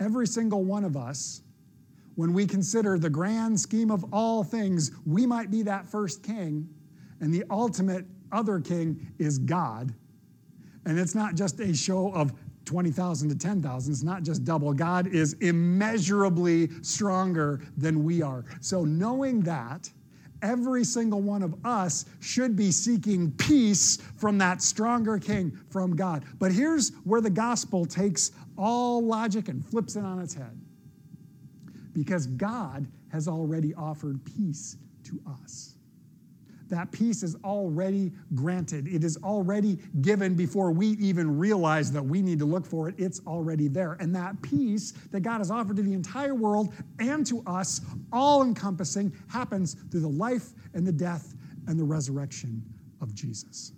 Every 0.00 0.26
single 0.26 0.64
one 0.64 0.84
of 0.84 0.96
us, 0.96 1.42
when 2.14 2.32
we 2.32 2.46
consider 2.46 2.98
the 2.98 3.10
grand 3.10 3.58
scheme 3.60 3.90
of 3.90 4.04
all 4.12 4.42
things, 4.42 4.90
we 5.06 5.26
might 5.26 5.50
be 5.50 5.62
that 5.62 5.86
first 5.86 6.22
king, 6.22 6.68
and 7.20 7.32
the 7.32 7.44
ultimate 7.50 8.04
other 8.32 8.58
king 8.60 9.12
is 9.18 9.38
God. 9.38 9.94
And 10.84 10.98
it's 10.98 11.14
not 11.14 11.36
just 11.36 11.60
a 11.60 11.72
show 11.74 12.12
of 12.12 12.32
20,000 12.64 13.28
to 13.28 13.36
10,000. 13.36 13.92
It's 13.92 14.02
not 14.02 14.22
just 14.22 14.44
double. 14.44 14.72
God 14.72 15.06
is 15.06 15.34
immeasurably 15.34 16.70
stronger 16.82 17.60
than 17.76 18.04
we 18.04 18.22
are. 18.22 18.44
So, 18.60 18.84
knowing 18.84 19.40
that, 19.42 19.90
every 20.42 20.84
single 20.84 21.20
one 21.20 21.42
of 21.42 21.54
us 21.64 22.04
should 22.20 22.56
be 22.56 22.70
seeking 22.70 23.30
peace 23.32 23.98
from 24.16 24.38
that 24.38 24.60
stronger 24.60 25.18
king, 25.18 25.56
from 25.70 25.96
God. 25.96 26.24
But 26.38 26.52
here's 26.52 26.90
where 27.04 27.20
the 27.20 27.30
gospel 27.30 27.84
takes 27.84 28.32
all 28.58 29.04
logic 29.04 29.48
and 29.48 29.64
flips 29.64 29.96
it 29.96 30.04
on 30.04 30.20
its 30.20 30.34
head. 30.34 30.60
Because 31.92 32.26
God 32.26 32.86
has 33.10 33.28
already 33.28 33.74
offered 33.74 34.20
peace 34.24 34.76
to 35.04 35.20
us 35.42 35.71
that 36.72 36.90
peace 36.90 37.22
is 37.22 37.36
already 37.44 38.10
granted. 38.34 38.88
It 38.88 39.04
is 39.04 39.18
already 39.18 39.78
given 40.00 40.34
before 40.34 40.72
we 40.72 40.88
even 40.92 41.38
realize 41.38 41.92
that 41.92 42.02
we 42.02 42.22
need 42.22 42.38
to 42.38 42.46
look 42.46 42.64
for 42.64 42.88
it. 42.88 42.94
It's 42.96 43.20
already 43.26 43.68
there. 43.68 43.98
And 44.00 44.16
that 44.16 44.40
peace 44.40 44.92
that 45.10 45.20
God 45.20 45.38
has 45.38 45.50
offered 45.50 45.76
to 45.76 45.82
the 45.82 45.92
entire 45.92 46.34
world 46.34 46.72
and 46.98 47.26
to 47.26 47.42
us, 47.46 47.82
all 48.10 48.42
encompassing, 48.42 49.14
happens 49.28 49.74
through 49.90 50.00
the 50.00 50.08
life 50.08 50.52
and 50.72 50.86
the 50.86 50.92
death 50.92 51.34
and 51.68 51.78
the 51.78 51.84
resurrection 51.84 52.62
of 53.02 53.14
Jesus. 53.14 53.72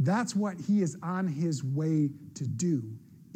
That's 0.00 0.36
what 0.36 0.60
he 0.60 0.82
is 0.82 0.98
on 1.02 1.26
his 1.26 1.64
way 1.64 2.10
to 2.34 2.46
do 2.46 2.82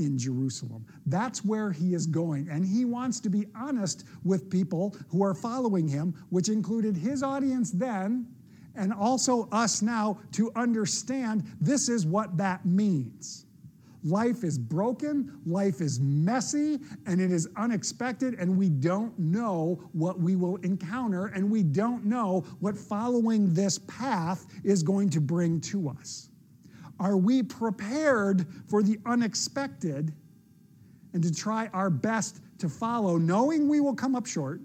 in 0.04 0.18
Jerusalem. 0.18 0.84
That's 1.06 1.44
where 1.44 1.70
he 1.70 1.94
is 1.94 2.06
going. 2.06 2.48
And 2.48 2.64
he 2.64 2.84
wants 2.84 3.20
to 3.20 3.30
be 3.30 3.46
honest 3.54 4.04
with 4.24 4.50
people 4.50 4.96
who 5.08 5.22
are 5.22 5.34
following 5.34 5.88
him, 5.88 6.14
which 6.30 6.48
included 6.48 6.96
his 6.96 7.22
audience 7.22 7.70
then 7.70 8.26
and 8.74 8.92
also 8.92 9.48
us 9.52 9.82
now 9.82 10.18
to 10.32 10.50
understand 10.56 11.44
this 11.60 11.88
is 11.88 12.06
what 12.06 12.36
that 12.36 12.64
means. 12.64 13.46
Life 14.02 14.44
is 14.44 14.56
broken, 14.56 15.38
life 15.44 15.82
is 15.82 16.00
messy, 16.00 16.78
and 17.04 17.20
it 17.20 17.30
is 17.30 17.46
unexpected, 17.56 18.34
and 18.38 18.56
we 18.56 18.70
don't 18.70 19.18
know 19.18 19.78
what 19.92 20.18
we 20.18 20.36
will 20.36 20.56
encounter, 20.56 21.26
and 21.26 21.50
we 21.50 21.62
don't 21.62 22.06
know 22.06 22.40
what 22.60 22.78
following 22.78 23.52
this 23.52 23.78
path 23.80 24.46
is 24.64 24.82
going 24.82 25.10
to 25.10 25.20
bring 25.20 25.60
to 25.60 25.90
us. 25.90 26.29
Are 27.00 27.16
we 27.16 27.42
prepared 27.42 28.46
for 28.68 28.82
the 28.82 28.98
unexpected 29.06 30.12
and 31.14 31.22
to 31.22 31.34
try 31.34 31.68
our 31.72 31.90
best 31.90 32.40
to 32.58 32.68
follow, 32.68 33.16
knowing 33.16 33.68
we 33.68 33.80
will 33.80 33.94
come 33.94 34.14
up 34.14 34.26
short, 34.26 34.60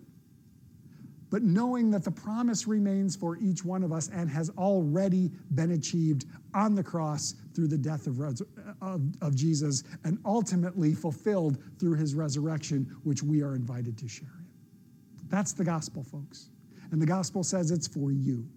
but 1.32 1.42
knowing 1.42 1.90
that 1.92 2.04
the 2.04 2.12
promise 2.12 2.68
remains 2.68 3.16
for 3.16 3.38
each 3.38 3.64
one 3.66 3.84
of 3.84 3.92
us 3.92 4.10
and 4.10 4.30
has 4.30 4.50
already 4.58 5.32
been 5.56 5.72
achieved 5.72 6.26
on 6.54 6.76
the 6.76 6.84
cross 6.84 7.36
through 7.56 7.68
the 7.68 7.78
death 7.78 8.06
of, 8.06 8.20
of, 8.82 9.02
of 9.22 9.36
Jesus 9.36 9.84
and 10.04 10.20
ultimately 10.26 10.94
fulfilled 10.94 11.58
through 11.80 11.96
his 11.96 12.16
resurrection, 12.16 12.96
which 13.04 13.24
we 13.24 13.42
are 13.42 13.56
invited 13.56 13.98
to 13.98 14.08
share 14.08 14.28
in? 14.40 14.46
That's 15.30 15.54
the 15.54 15.64
gospel, 15.64 16.04
folks. 16.04 16.50
And 16.92 17.02
the 17.02 17.06
gospel 17.06 17.44
says 17.44 17.72
it's 17.72 17.88
for 17.88 18.12
you 18.12 18.48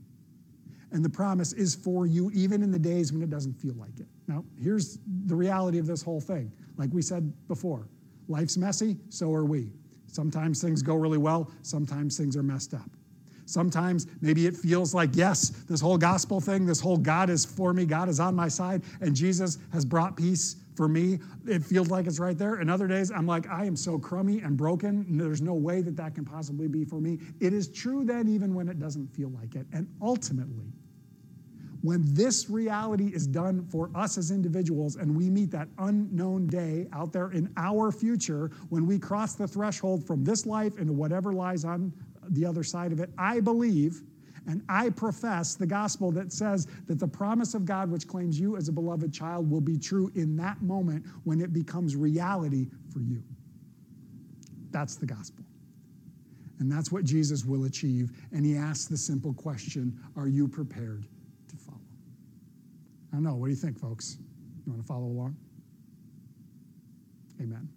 and 0.92 1.04
the 1.04 1.10
promise 1.10 1.52
is 1.52 1.74
for 1.74 2.06
you 2.06 2.30
even 2.32 2.62
in 2.62 2.70
the 2.70 2.78
days 2.78 3.12
when 3.12 3.22
it 3.22 3.30
doesn't 3.30 3.54
feel 3.54 3.74
like 3.74 3.98
it. 4.00 4.06
Now, 4.26 4.44
here's 4.60 4.98
the 5.26 5.34
reality 5.34 5.78
of 5.78 5.86
this 5.86 6.02
whole 6.02 6.20
thing. 6.20 6.52
Like 6.76 6.90
we 6.92 7.02
said 7.02 7.32
before, 7.48 7.88
life's 8.28 8.56
messy, 8.56 8.96
so 9.08 9.32
are 9.34 9.44
we. 9.44 9.70
Sometimes 10.06 10.62
things 10.62 10.82
go 10.82 10.94
really 10.94 11.18
well, 11.18 11.50
sometimes 11.62 12.16
things 12.16 12.36
are 12.36 12.42
messed 12.42 12.74
up. 12.74 12.90
Sometimes 13.44 14.06
maybe 14.20 14.46
it 14.46 14.54
feels 14.54 14.94
like, 14.94 15.10
yes, 15.14 15.48
this 15.68 15.80
whole 15.80 15.96
gospel 15.96 16.40
thing, 16.40 16.66
this 16.66 16.80
whole 16.80 16.98
God 16.98 17.30
is 17.30 17.44
for 17.46 17.72
me, 17.72 17.86
God 17.86 18.08
is 18.08 18.20
on 18.20 18.34
my 18.34 18.48
side, 18.48 18.82
and 19.00 19.16
Jesus 19.16 19.58
has 19.72 19.84
brought 19.84 20.16
peace 20.16 20.56
for 20.78 20.88
me. 20.88 21.18
It 21.44 21.64
feels 21.64 21.90
like 21.90 22.06
it's 22.06 22.20
right 22.20 22.38
there. 22.38 22.54
And 22.54 22.70
other 22.70 22.86
days, 22.86 23.10
I'm 23.10 23.26
like, 23.26 23.48
I 23.48 23.64
am 23.64 23.74
so 23.74 23.98
crummy 23.98 24.38
and 24.42 24.56
broken, 24.56 25.04
and 25.08 25.20
there's 25.20 25.42
no 25.42 25.52
way 25.52 25.82
that 25.82 25.96
that 25.96 26.14
can 26.14 26.24
possibly 26.24 26.68
be 26.68 26.84
for 26.84 27.00
me. 27.00 27.18
It 27.40 27.52
is 27.52 27.68
true 27.68 28.04
then, 28.04 28.28
even 28.28 28.54
when 28.54 28.68
it 28.68 28.78
doesn't 28.78 29.08
feel 29.08 29.28
like 29.30 29.56
it. 29.56 29.66
And 29.72 29.88
ultimately, 30.00 30.72
when 31.82 32.02
this 32.14 32.48
reality 32.48 33.08
is 33.08 33.26
done 33.26 33.66
for 33.66 33.90
us 33.94 34.18
as 34.18 34.30
individuals 34.30 34.96
and 34.96 35.16
we 35.16 35.28
meet 35.28 35.50
that 35.50 35.68
unknown 35.78 36.46
day 36.46 36.86
out 36.92 37.12
there 37.12 37.32
in 37.32 37.52
our 37.56 37.90
future, 37.90 38.52
when 38.68 38.86
we 38.86 39.00
cross 39.00 39.34
the 39.34 39.48
threshold 39.48 40.06
from 40.06 40.22
this 40.22 40.46
life 40.46 40.78
into 40.78 40.92
whatever 40.92 41.32
lies 41.32 41.64
on 41.64 41.92
the 42.30 42.46
other 42.46 42.62
side 42.62 42.92
of 42.92 43.00
it, 43.00 43.10
I 43.18 43.40
believe 43.40 44.02
and 44.48 44.62
I 44.66 44.88
profess 44.88 45.54
the 45.54 45.66
gospel 45.66 46.10
that 46.12 46.32
says 46.32 46.66
that 46.86 46.98
the 46.98 47.06
promise 47.06 47.52
of 47.52 47.66
God, 47.66 47.90
which 47.90 48.08
claims 48.08 48.40
you 48.40 48.56
as 48.56 48.68
a 48.68 48.72
beloved 48.72 49.12
child, 49.12 49.48
will 49.50 49.60
be 49.60 49.76
true 49.76 50.10
in 50.14 50.36
that 50.38 50.60
moment 50.62 51.04
when 51.24 51.40
it 51.40 51.52
becomes 51.52 51.94
reality 51.94 52.66
for 52.90 53.00
you. 53.00 53.22
That's 54.70 54.96
the 54.96 55.04
gospel. 55.04 55.44
And 56.60 56.72
that's 56.72 56.90
what 56.90 57.04
Jesus 57.04 57.44
will 57.44 57.66
achieve. 57.66 58.10
And 58.32 58.44
he 58.44 58.56
asks 58.56 58.86
the 58.86 58.96
simple 58.96 59.34
question 59.34 59.96
Are 60.16 60.28
you 60.28 60.48
prepared? 60.48 61.04
To 61.50 61.56
follow? 61.56 61.78
I 63.12 63.16
don't 63.16 63.22
know. 63.22 63.34
What 63.34 63.46
do 63.46 63.50
you 63.50 63.56
think, 63.56 63.78
folks? 63.78 64.16
You 64.64 64.72
want 64.72 64.82
to 64.82 64.88
follow 64.88 65.04
along? 65.04 65.36
Amen. 67.40 67.68